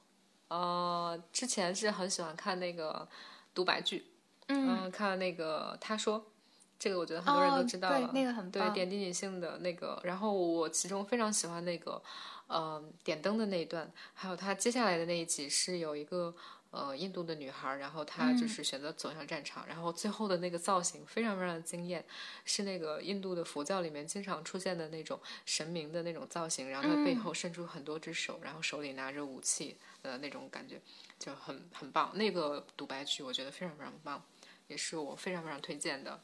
[0.48, 3.08] 呃，之前是很喜欢看那个
[3.54, 4.06] 独白剧，
[4.48, 6.32] 嗯，看了那个他说，
[6.78, 12.02] 这个我觉得很多人都知道了，对，那个很对点滴女性的那个，然后我其中非常喜欢那个，
[12.48, 16.36] 呃，点灯的那一段，还有他接下来的那一集是有一个。
[16.74, 22.04] 呃，印度的女孩，然后她就是选择走向战场，然后最后的那个造型非常非常的惊艳，
[22.46, 30.82] 是那个印度的佛教里面经常出现的那种神明的那种造型，然后她背后伸出很多只手，然后手里拿着武器的那种感觉，
[31.20, 32.12] 就很很棒。
[32.18, 34.26] 那个独白剧我觉得非常非常棒，
[34.68, 36.20] 也是我非常非常推荐的。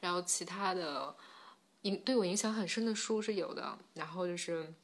[0.00, 1.14] 然后其他的
[1.82, 4.74] 影对我影响很深的书是有的，然后就是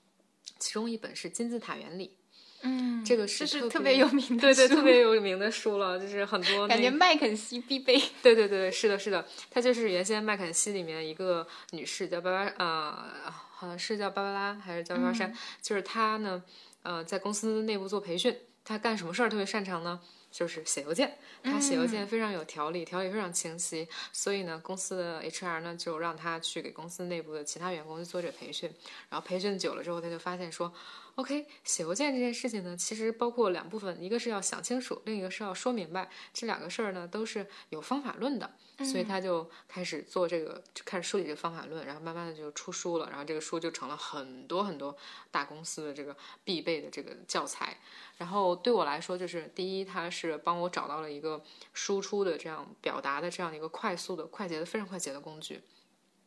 [0.61, 2.17] 其中一本是《金字塔原理》。
[2.63, 7.99] 嗯，这个是是特别有名的，对对，特别有名的书了，就是很多 感觉麦肯锡必备。
[8.23, 16.43] 对对对，是的，是的，她就是原先麦肯锡里面一个女士，叫芭芭，呃，好像是叫芭芭拉还是叫芭芭珊，就是她呢，
[16.83, 19.99] 呃，在公司内部做培训，她干什么事儿特别擅长呢？
[20.31, 28.71] 就是写邮件，她写邮件非常有条理，条理非常清晰，所以呢，公司的 HR 呢就让她去给公司内部的其他员工做这培训，
[29.09, 30.73] 然后培训久了之后，她就发现说。
[31.21, 36.09] OK，写邮件这件事情呢，其实包括两部分，一个是要想清楚，另一个是要说明白。
[36.33, 44.97] 这两个事儿呢，都是有方法论的，所以他就开始做这个，就开始梳理这个方法论，然后慢慢的就出书了，然后这个书就成了很多很多
[45.31, 47.77] 大公司的这个必备的这个教材。
[48.17, 51.45] 然后对我来说，就是第一，它是帮我找到了一个
[51.75, 55.61] 输出的这样表达的这样的一个快速的、快捷的、非常快捷的工具。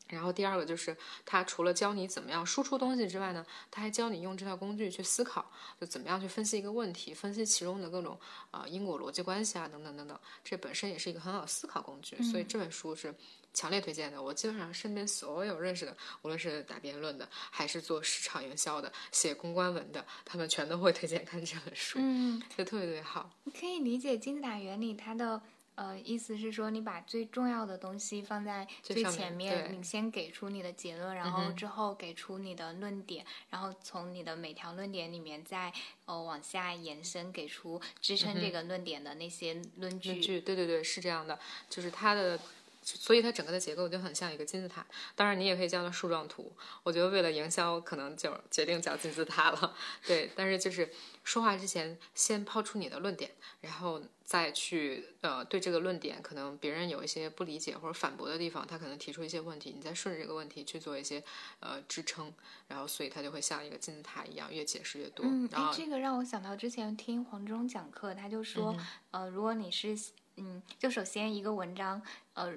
[0.07, 0.95] 然后第二个就是，
[1.25, 5.49] 它除了教你怎么样输出东西之外呢，它还教你用这套工具去思考，
[5.79, 8.19] 就怎么样去分析一个问题，分析其中的各种
[8.51, 10.19] 啊因果逻辑关系啊等等等等。
[10.43, 13.15] 这本身也是一个很好的思考工具，所以这本书是
[13.53, 14.21] 强烈推荐的。
[14.21, 23.31] 我基本上身边所有认识的，无论是打辩论的，还是做市场营销的，写公关文的，他们全都会推荐看这本书，嗯，就特别特别好。
[23.45, 25.41] 你可以理解金字塔原理，它的。
[25.75, 35.73] 呃，意思是说，你把最重要的东西放在最前面，你先给出你的结论，然后之后给出你的论点，然后从你的每条论点里面再
[36.05, 40.09] 呃往下延伸，给出支撑这个论点的那些论据。
[40.09, 42.39] 论据，对对对，是这样的，就是它的。
[42.83, 46.51] 所以它整个的结构就很像一个金字塔，当然你也可以叫它树状图。
[46.83, 49.75] 我觉得为了营销，可能就决定叫金字塔了。
[50.05, 50.91] 对，但是就是
[51.23, 53.31] 说话之前先抛出你的论点，
[53.61, 61.23] 然后再去呃对这个论点，可能别人有一些不理解或者反驳的地方，他可能提出一些问题，你再顺着这个问题去做一些
[61.61, 62.33] 呃支撑，
[62.67, 65.25] 然后所以它就会像一个金字塔一样，越解释越多。
[65.25, 68.75] 嗯，哎，这个让我想到之前听黄忠讲课，他就说，
[69.11, 69.97] 呃，如果你是
[70.35, 72.01] 嗯，就首先一个文章，
[72.33, 72.53] 呃。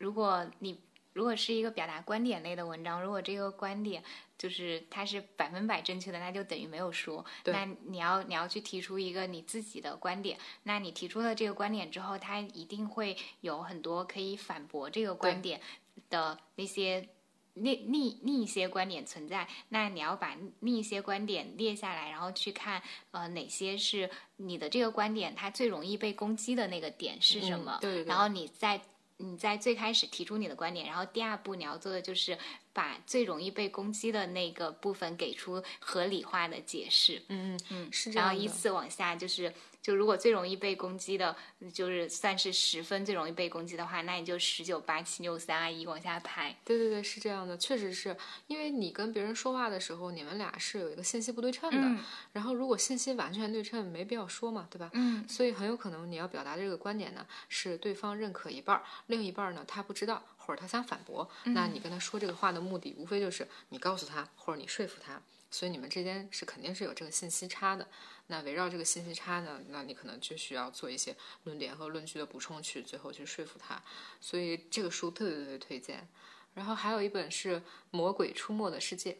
[0.00, 0.80] 如果你
[1.12, 4.02] 如果是一个表达观点类的文章，如果这个观点
[4.38, 7.22] 就是它是百分百正确的，那就等于没有说。
[7.44, 15.60] 那你要你要去提出一个你自己的观点，那你提出了这个观点之后，它一定会有很多可以反驳这个观点
[16.08, 17.08] 的那些
[17.54, 19.46] 另另另一些观点存在。
[19.68, 22.80] 那你要把另一些观点列下来，然后去看
[23.10, 27.76] 呃哪些是你的这个观点它最容易被攻击的那个点是什么。
[27.82, 28.04] 对。
[28.04, 28.80] 然后你再。
[29.20, 32.36] 你在最开始提出你的观点，然后第二步你要做的就是
[32.72, 37.22] 把最容易被攻击的那个部分给出合理化的解释。
[37.28, 38.28] 嗯嗯嗯，是这样。
[38.28, 39.52] 然后依次往下就是。
[39.82, 41.34] 就如果最容易被攻击的，
[41.72, 46.54] 就是算是十分最容易被攻击的话，那你就十九八七六三二一往下排。
[46.64, 48.16] 对对对，是这样的，确实是
[48.46, 52.04] 因为你跟别人说话的时候，你们俩是有一个信息不对称的。
[52.32, 54.90] 然后如果信息完全对称，没必要说嘛，对吧？
[54.92, 55.26] 嗯。
[55.28, 61.28] 所以很有可能你要表达这个观点呢，是对方认可一半儿，另一半儿呢他不知道，或者他想反驳。
[61.44, 65.20] 那你跟他说这个话的目的，无非就是你告诉他，或者你说服他。
[65.50, 67.86] 所以你们之间是肯定是有这个信息差的。
[68.28, 73.82] 那围绕这个信息差呢，那你可能就需要做一些论点和论据的补充，去最后去说服他。
[74.20, 76.08] 所以这个书特别特别推荐。
[76.54, 77.56] 然后还有一本是
[77.90, 79.18] 《魔鬼出没的世界》，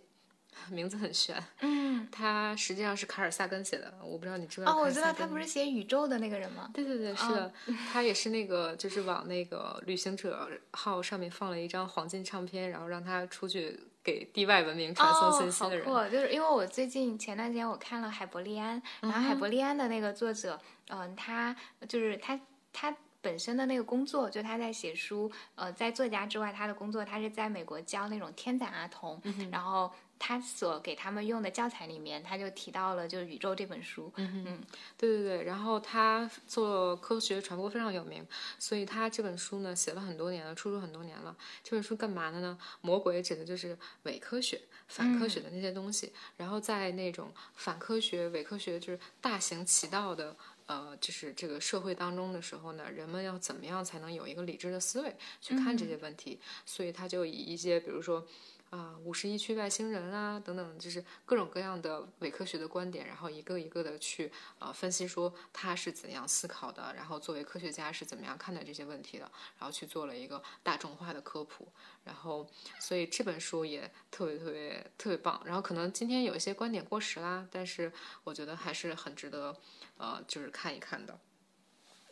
[0.72, 1.42] 名字很玄。
[1.60, 4.72] 嗯，它实际上是卡尔萨根写的，我不知道你知道。
[4.72, 6.70] 哦，我知道他不是写宇宙的那个人吗？
[6.72, 7.52] 对对对，是的，
[7.92, 13.80] 他也是那个，就是往那个旅行者号上面放了一张黄金唱片，然后让他出去。
[14.02, 16.08] 给地外文明传送信息的人，哦！
[16.08, 21.54] 就是因为我最近前段时间我看了《海伯利安》，然后《海伯利安》的那个作者，嗯，他
[21.88, 22.40] 就是他
[22.72, 29.20] 他本身的那个工作，就他在写书，呃，在作家之外，他的工作他是在美国教那种天才儿童，
[29.50, 34.12] 然后他所给他们用的教材里面，他就提到了就是《宇宙》这本书。
[34.16, 34.62] 嗯嗯，
[34.96, 35.44] 对对对。
[35.44, 38.26] 然后他做科学传播非常有名，
[38.58, 41.36] 所以他这本书呢写了很多年了，出书很多年了。
[41.62, 42.58] 这本书干嘛的呢？
[42.80, 46.12] 魔鬼指的就是伪科学、反科学的那些东西。
[46.36, 50.36] 然后在那种反科学、伪科学就是大行其道的。
[50.70, 56.38] 呃，就是这个社会当中的时候呢，人们要怎么样才能有一个理智的思维去看这些问题？
[56.64, 58.24] 所以他就以一些，比如说
[58.70, 71.68] 啊，五十一区外星人啊等等，就是各种各样的伪科学的观点，然后一个一个的去呃分析说他是怎样思考的，然后作为科学家是怎么样看待这些问题的，然后去做了一个大众化的科普。
[72.02, 72.48] 然后，
[72.78, 75.42] 所以这本书也特别特别特别棒。
[75.44, 77.92] 然后可能今天有一些观点过时啦，但是
[78.24, 79.54] 我觉得还是很值得。
[79.98, 81.20] 呃，就是看一看的，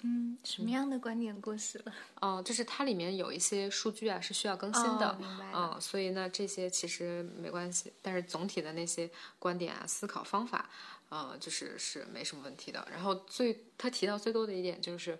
[0.03, 1.93] 嗯，什么样的观点过时了？
[2.21, 5.19] 哦， 就是它里面有一些数据啊是需要更新的，
[5.55, 10.71] 嗯，所以呢这些其实没关系，但是总体的那些观点啊、思考方法，
[11.09, 12.87] 呃，就是是没什么问题的。
[12.91, 15.19] 然后最他提到最多的一点就是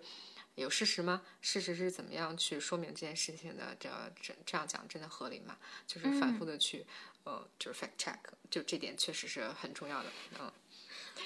[0.55, 1.21] 有事实吗？
[1.41, 3.75] 事实是怎么样去说明这件事情的？
[3.79, 3.89] 这
[4.21, 5.57] 这这样讲真的合理吗？
[5.87, 6.85] 就是反复的去
[7.25, 8.17] 呃，就是 fact check，
[8.49, 10.51] 就这点确实是很重要的，嗯。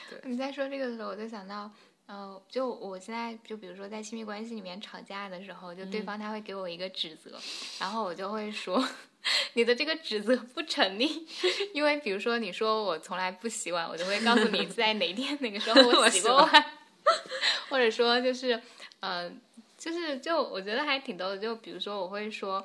[0.10, 1.72] 对你在说这个的时候，我就想到，
[2.14, 7.40] 呃，就我现在就比如说在亲密关系里面吵架的时候，就对方他会给我一个指责，
[7.80, 8.88] 然后我就会说，
[9.54, 11.28] 你的这个指责不成立，
[11.74, 16.66] 因为比如说你说我从来不洗碗，我就会告诉你在哪天哪个时候 我洗过碗，
[17.70, 18.62] 或者说就是，
[19.00, 19.32] 呃，
[19.76, 22.64] 就是就我觉得还挺逗的，就比如说我会说。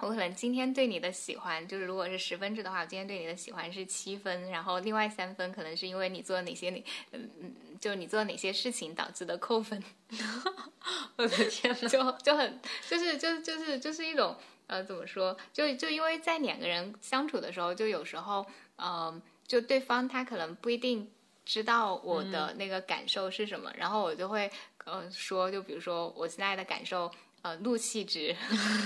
[0.00, 9.82] 我可能今天对你的喜欢，就是如果是十分制的话，我今天对你的喜欢是七分，然后另外三分可能是因为你做了哪些你，嗯嗯，就是你做哪些事情导致的扣分。
[11.16, 14.36] 我的天呐，就就很就是就就是就是一种
[14.66, 18.46] 呃怎么说，就就因为在两个人相处的时候，就有时候
[18.76, 21.10] 嗯，就对方他可能不一定
[21.44, 24.50] 知道我的那个感受是什么，然后我就会
[24.84, 27.10] 呃说，就比如说我现在的感受。
[27.44, 28.34] 呃，怒气值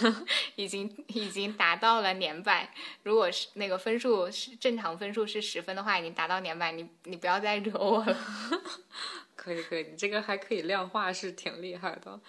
[0.56, 2.68] 已经已经达到了两百。
[3.05, 8.18] 如果是那个分数是正常分数是十分的话，已经达到两百，你你不要再惹我了。
[9.39, 12.20] 可以可以，你这个还可以量化，是挺厉害的。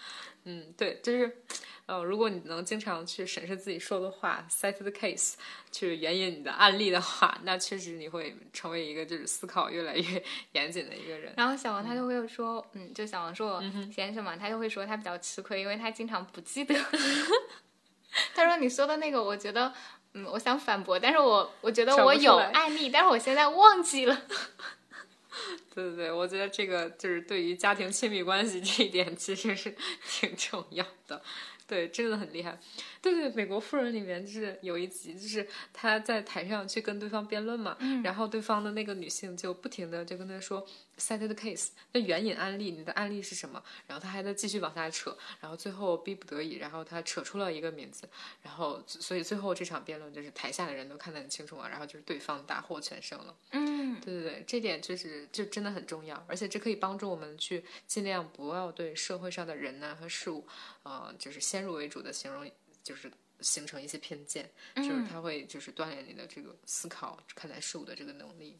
[0.45, 1.43] 嗯，对，就是。
[1.89, 5.33] 呃，如果你能经常去审视自己说的话，set the case，
[5.71, 10.23] 去援引你的案例的话，那确实你会成为一个就是思考越来越
[10.53, 11.33] 严谨的一个人。
[11.35, 16.75] 然后小王他就会说，嗯，就小王说我先生嘛，他就会说他比较吃亏，因为他经常不记得。
[18.35, 19.73] 他说你说的那个，我觉得，
[20.13, 24.27] 嗯，我想反驳，但是我我觉得我有案例，但是我现在忘记了。
[25.73, 29.75] 对对对，我觉得这个就是对于家庭亲密关系这一点其实是
[30.09, 31.21] 挺重要的。
[31.67, 32.59] 对，真的很厉害。
[33.01, 40.65] 对对，美国富人里面就是有一集，就是他在台上去跟对方辩论嘛，然后对方的那个女性就不停的就跟他说。
[40.99, 43.63] set the case，那援引案例，你的案例是什么？
[43.87, 48.05] 然后他还在继续往下扯，然后最后逼不得已，然后他扯出了一个名字，
[48.41, 53.33] 然后所以最后这场辩论就是台下的人都看得很清楚嘛，然后就是对方大获全胜了。
[53.51, 60.45] 嗯，对对对，这点就是就真的很重要，而且这可以帮助我们去尽量不要对社会上的人呢和事物，
[60.83, 62.45] 呃，就是先入为主的形容，
[62.89, 68.57] 就是形成一些偏见，就是他会就是锻炼你的这个思考看待事物的这个能力。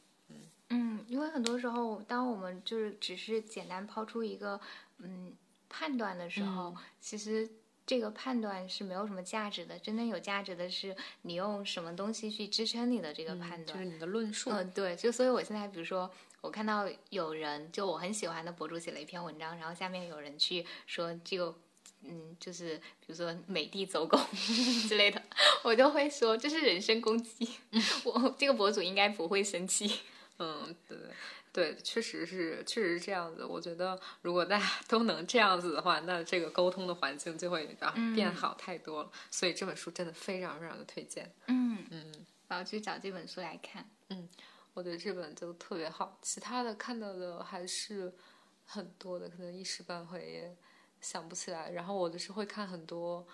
[0.69, 4.61] 嗯，因为很多时候，当我们就是只是简单抛出一个
[4.99, 5.34] 嗯
[5.68, 7.49] 判断的时候，其实
[7.88, 9.80] 这个判断是没有什么价值的。
[9.80, 14.51] 真正有价值的是你用什么东西去支撑你的这个判断，就是你的论述。
[14.51, 16.07] 嗯，对，就所以我现在比如说，
[16.41, 21.57] 我看到有人就我很喜欢的博主写了一篇文章，然后下面有人去说这个
[22.04, 24.20] 嗯，就是比如说美的走狗
[24.88, 25.22] 之类的，
[25.64, 27.50] 我就会说这是人身攻击。
[28.04, 30.00] 我这个博主应该不会生气。
[30.40, 30.98] 嗯，对
[31.52, 33.44] 对，确实是，确实是这样子。
[33.44, 39.12] 我觉得，如果大家都能这样子的话，那这个沟通的环境就会啊变好太多了。
[39.30, 41.30] 所以这本书真的非常非常的推荐。
[41.48, 42.14] 嗯嗯，
[42.48, 43.90] 我要去找这本书来看。
[44.08, 44.30] 嗯，
[44.74, 46.18] 我觉得这本就特别好。
[46.22, 48.14] 其他的看到的还是
[48.66, 50.56] 很多的，可能一时半会也
[51.02, 51.70] 想不起来。
[51.72, 53.26] 然后我就是会看很多。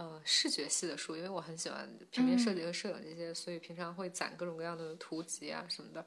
[0.00, 6.06] 呃，视觉系的书，因为我很喜欢平面设计和摄影这些，所以平常会攒各种各样的图集啊什么的。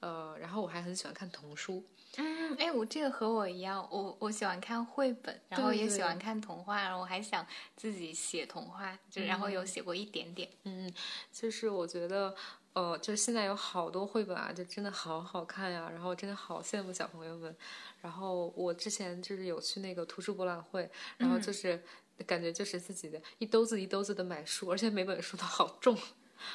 [0.00, 1.84] 呃，然后我还很喜欢看童书。
[2.16, 7.46] 嗯，哎，我这个和我一样，我我喜欢看绘本，然后也喜欢看童话，然后我还想
[7.76, 10.48] 自己写童话，就然后有写过一点点。
[10.62, 10.90] 嗯，
[11.30, 12.34] 就是我觉得，
[12.78, 17.56] 呃，就是现在有好多绘本啊，就真的好好看呀，然后真的好羡慕小朋友们。
[18.00, 21.82] 然后我之前就是有去那个图书博览会，然后就是。
[22.26, 25.96] 感觉就是自己的一兜子一兜子的买书，而且每本书都好重，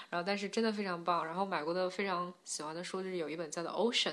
[0.09, 1.25] 然后但是真的非常棒。
[1.25, 4.11] 然后买过的非常喜欢的书就是有一本叫做《Ocean》，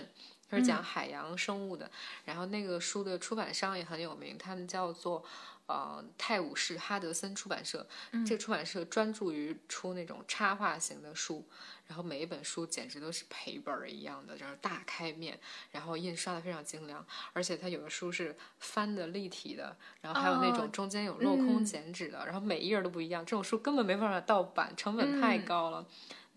[0.48, 1.90] 它是讲海洋生物的。
[2.24, 5.24] 然后那个书的出版商也很有名，他们叫做
[5.70, 7.86] 呃泰晤士哈德森出版社。
[8.26, 11.46] 这个出版社专注于出那种插画型的书。
[11.86, 15.36] 然后每一本书简直都是赔本儿一样的，就是大开面，
[15.72, 23.26] 然后印刷的非常精良，而且它有的书是翻的立体的，然后还有那种中间有镂空剪纸的，然后每一页都不一样。
[23.26, 25.84] 这种书根本没办法盗版，成本太高了。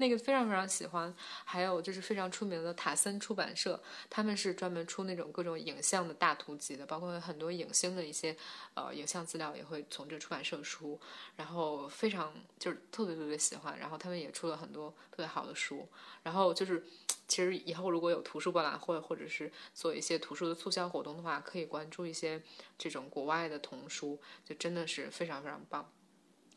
[0.04, 1.16] 那个非常非常喜欢。
[1.46, 8.36] 还有就是非常出名的塔森出版社，他们是专门出那种各种影像的大图集的，包括很多影星的一些
[8.74, 11.00] 呃影像资料也会从这出版社出。
[11.38, 13.80] 然后非常就是特别特别喜欢。
[13.80, 15.88] 然后他们也出了很多特别好的书。
[16.22, 16.84] 然后就是，
[17.28, 22.42] 其实以后如果有图书博览会或者是做一些图书的促销活动的话，可以关注一些
[22.78, 25.90] 这种国外的童书，就真的是非常非常棒。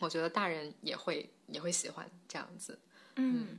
[0.01, 2.79] 我觉得大人也会也会喜欢这样子。
[3.17, 3.59] 嗯，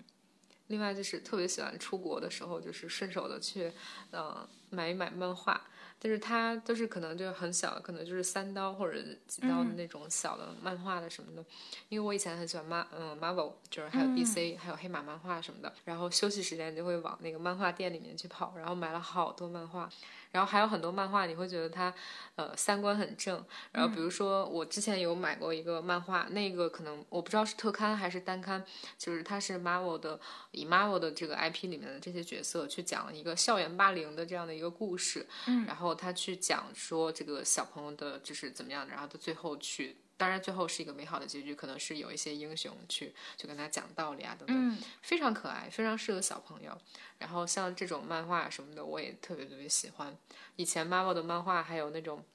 [0.68, 3.72] 另外就是特别喜欢出国的时候，就是顺手的去，
[4.12, 5.62] 呃，买一买漫画。
[6.00, 11.44] 但是它都是可能就是很小，可能就是三刀或者几刀的那种小的漫画的什么的。
[11.90, 15.74] 因为我以前很喜欢马嗯 Marvel，就是还有 DC，还有黑马漫画什么的。
[15.86, 19.90] 然后休息时间就会往那个漫画店里面去跑，然后买了好多漫画。
[20.32, 21.94] 然后还有很多漫画，你会觉得它，
[22.36, 23.44] 呃，三观很正。
[23.72, 28.64] 然后比如说，我之前有买过一个漫画，那个可能我不知道是特刊还是单刊，
[28.98, 30.20] 就是它是 Marvel 的，
[30.52, 35.28] 以 Marvel 的这个 IP 里面的这些角色去讲一个校园霸凌的这样的一个故事。
[35.48, 35.66] 嗯。
[35.66, 39.98] 然后他去讲说这个小朋友的就是怎么样的，然后他最后去。
[40.18, 46.78] 当然，最后是一个美好的结局，可能是有一些英雄去去跟他讲道理啊，等等，非常可爱，非常适合小朋友。
[47.20, 50.18] 然后像这种漫画什么的，我也特别特别喜欢。
[50.56, 52.26] 以前 Marvel 的漫画还有那种。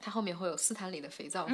[0.00, 1.52] 它后面会有斯坦李的肥皂盒，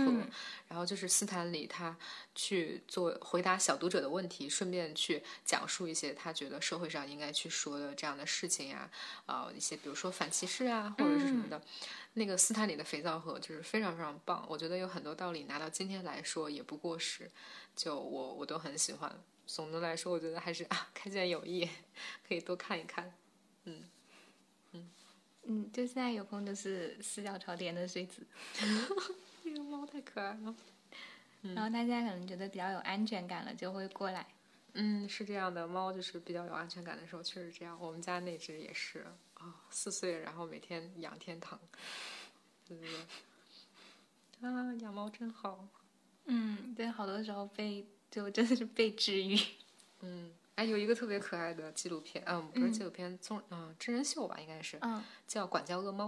[0.68, 1.96] 然后就是斯坦李他
[2.34, 8.90] 去做回答小读者的问题，顺便去讲述一些他觉得社会上应该去说的这样的事情呀，
[9.26, 11.60] 啊一些比如说反歧视啊或者是什么的。
[12.16, 17.30] 那个斯坦李的肥皂盒就是非常非常棒，我觉得有很多道理拿到今天来说也不过时，
[17.74, 19.12] 就我我都很喜欢。
[19.46, 21.68] 总的来说，我觉得还是啊开卷有益，
[22.26, 23.12] 可以多看一看，
[23.64, 23.82] 嗯。
[25.46, 28.26] 嗯，就现在有空就是四脚朝天的睡姿，
[29.42, 30.54] 这个猫太可爱了。
[31.54, 34.26] 然后它现在可能觉得比较有安全感了，就会过来。
[34.72, 37.78] 嗯，是这样的，猫就是比较有安全感的时候，确实这样。
[37.78, 41.60] 我们家那只也是啊，四岁，然后每天仰天躺，
[42.66, 42.88] 对对
[44.40, 44.48] 对。
[44.48, 45.68] 啊，养猫真好。
[46.24, 49.38] 嗯，对，好多时候被就真的是被治愈。
[50.00, 50.32] 嗯。
[50.56, 56.06] 哎，有一个特别可爱的纪录片，嗯，不是纪录片，综嗯真人秀吧，应该是，嗯，叫《管教恶猫》。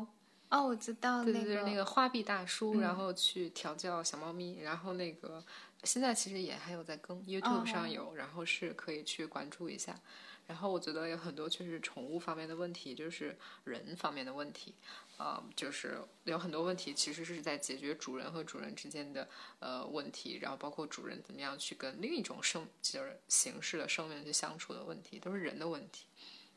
[0.48, 5.44] 哦，我知道，对对对，那个花臂大叔，然后去调教小猫咪，然后那个
[5.82, 9.98] 现在其实也还有在更，YouTube 上有，然后是可以去关注一下。
[10.46, 14.74] 然后我觉得有很多确实宠物方面的问题，就是人方面的问题。
[15.16, 19.26] 啊，就是有很多问题，其实是在解决主人和主人之间的
[19.60, 26.04] 呃问题，然后包括主人怎么样去跟另一种生就是形式的生命去相处的问题，都是人的问题。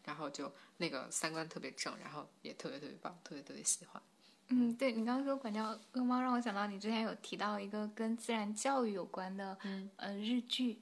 [0.03, 4.01] 然后就那个三观特别正，然后也特别特别棒，特别特别喜欢。
[4.49, 10.81] 嗯，对你刚刚说管教恶猫，让我想到你之前有提到一个跟自然教育有关的，嗯呃日剧。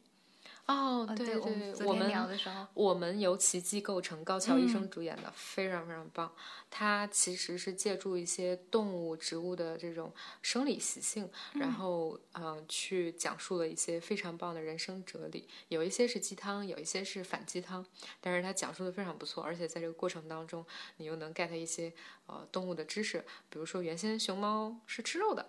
[0.68, 1.38] 哦，对对，
[1.85, 6.30] 我们聊的时候我们由奇迹构成，高桥医生主演的，非常非常棒。
[6.69, 15.48] 他其实是借助一些动物、植物的这种生理习性，然后嗯，去讲述了一些非常棒的人生哲理。
[15.69, 17.85] 有一些是鸡汤，有一些是反鸡汤，
[18.19, 19.41] 但是他讲述的非常不错。
[19.41, 20.65] 而且在这个过程当中，
[20.98, 21.94] 你又能 get 一些
[22.26, 25.48] 呃动物的知识，比如说原先熊猫是吃肉的。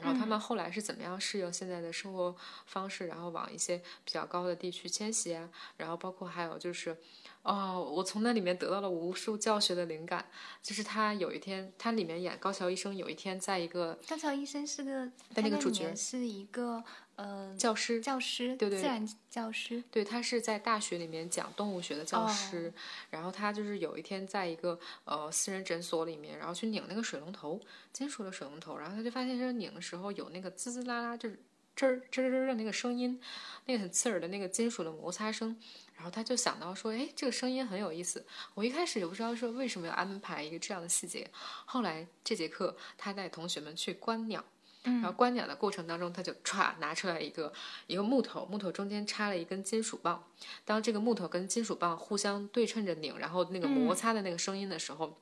[0.00, 2.34] 然后他们后来是怎么样适应现在的生活
[2.66, 5.48] 方式，然后往一些比较高的地区迁徙啊？
[5.76, 6.96] 然后包括还有就是，
[7.42, 10.26] 哦，我从那里面得到了无数教学的灵感。
[10.62, 16.82] 就是他有一天，他里面演高桥医生，有一天在一个高桥医生是个那个主角是一个。
[17.16, 22.72] 呃，教师，教师，对对，自然教师，对他是在大学里面讲动物学的教师，
[23.10, 27.60] 然后他就是有一天在一个呃私人诊所里面，然后去拧那个水龙头，
[27.92, 31.38] 金属的水龙头，然后他就发现，这拧的时候有那个滋滋啦啦，就是
[31.76, 33.20] 吱儿吱吱的那个声音，
[33.66, 35.56] 那个很刺耳的那个金属的摩擦声，
[35.94, 41.30] 然后他就想到说，哎，这个声音很有意思，我一开始也不知道说为什么要安排一个这样的细节，
[41.64, 44.44] 后来这节课他带同学们去观鸟。
[44.84, 47.52] 然后观鸟的过程当中，他就歘拿出来一个
[47.86, 50.22] 一个木头，木头中间插了一根金属棒。
[50.64, 55.18] 当这个木头跟金属棒互相对称着拧，然后那个摩擦的那个声音的时候，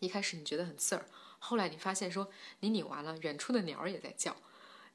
[0.00, 1.04] 一开始你觉得很刺耳，
[1.38, 4.36] 后来你发现说你拧完了，远处的鸟儿也在叫。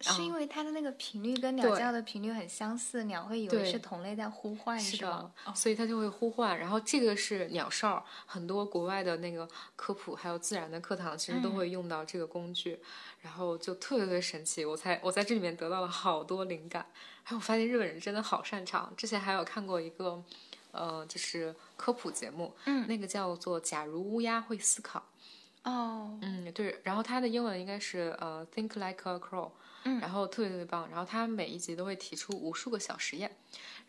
[0.01, 6.59] 是因为它的那个频率跟鸟叫的频率很相似，鸟会以为是同类在呼唤，是的，所以它就会呼唤。
[6.59, 12.77] 然后这个是鸟哨，很多国外的那个科普还有自然的课堂其实都会用到这个工具，
[13.21, 14.65] 然后就特别特别神奇。
[14.65, 16.85] 我才我在这里面得到了好多灵感，
[17.23, 18.93] 还有我发现日本人真的好擅长。
[18.97, 20.21] 之前还有看过一个
[20.71, 24.99] 呃，就是科普节目，嗯，那个叫做《假如乌鸦会思考》。
[25.63, 29.51] 哦，嗯，对，然后它的英文应该是呃，Think like a crow。
[29.85, 33.35] 嗯，然后特别特别棒，然后他每一集都会提出无数个小实验，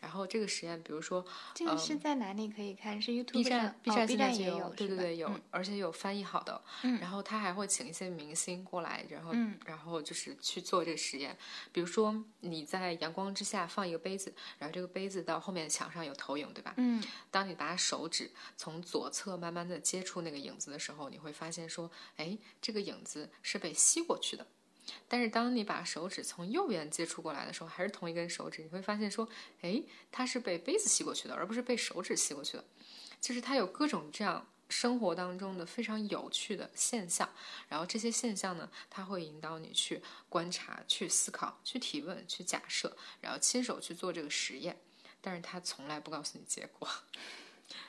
[0.00, 1.24] 然后这个实验，比如说，
[1.54, 3.00] 这个是在哪里可以看？
[3.00, 6.62] 是 YouTube、B 站、B 站现在也有，对对对，有，而且有翻译好的。
[6.82, 11.36] 嗯，然后他还会请一些明星过来，然后，嗯，然后就是去做这个实验。
[11.72, 16.74] 比如说你在阳光之下放一个杯子，然后这个杯子到后面墙上有投影，对吧？
[16.76, 24.46] 嗯，当你把手指从左侧慢慢的接触那个影子的时候，你会发现说，哎，这个影子是被吸过去的。
[25.08, 29.28] 但是当你把手指从右边接触过来的时候，还是同一根手指，你会发现说，
[29.62, 32.64] 哎，它是被杯子吸过去的，而不是被手指吸过去的。
[33.20, 37.28] 就是它有各种这样生活当中的非常有趣的现象，
[37.68, 44.78] 然后这些现象呢，它会引导你去观察、去思考、去提问、去假设，然后亲手去做这个实验。
[45.20, 46.88] 但是它从来不告诉你结果。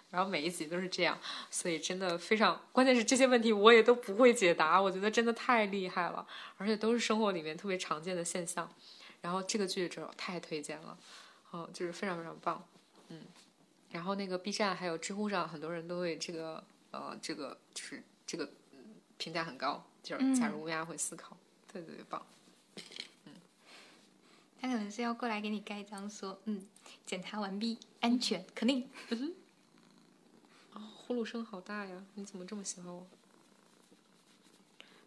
[0.10, 1.20] 然后每一集都是这样，
[1.52, 6.26] 所以真的非常关键是这些问题我也都不会解答，我觉得真的太厉害了，
[6.58, 8.72] 而且都是生活里面特别常见的现象。
[9.22, 10.98] 然后这个剧真的太推荐了，
[11.52, 12.64] 嗯，就是非常非常棒，
[13.10, 13.22] 嗯。
[13.92, 18.50] 然后那个 B 站还有知乎上很多人都会这个呃这个就是这个
[19.18, 21.36] 评价很高，就是假如乌鸦会思考，
[21.68, 22.26] 特别特别棒，
[23.26, 23.34] 嗯。
[24.62, 26.66] 他可能是要过来给你盖章说，嗯，
[27.06, 28.90] 检查完毕，安全，肯定。
[30.80, 32.04] 呼噜声好大呀！
[32.16, 33.06] 你怎么这么喜欢我？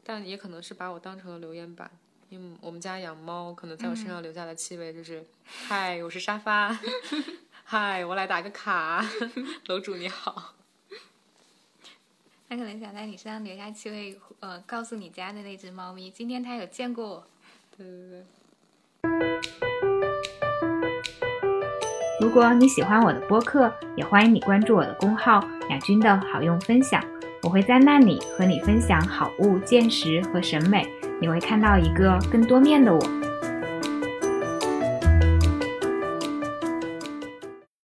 [0.03, 1.91] 但也可能是把我当成了留言板，
[2.29, 6.77] 因为我们家养猫，可能在我身上留下的气味就是“嗨，我是沙发
[7.65, 9.05] ”，“嗨，我来打个卡”，
[9.69, 10.55] 楼主你好。
[12.49, 17.27] 他可能想在你身上留下气味，呃，告诉你家的那只猫咪，今天它有见过我。
[17.77, 18.25] 对对对。
[22.21, 25.41] 如果你喜欢我的播客，也欢迎你关注我的公号
[25.71, 27.03] “雅君的好用分享”，
[27.43, 30.87] 我会在那里和你分享好物、见识和审美，
[31.21, 33.20] 你会看到一个更多面的我。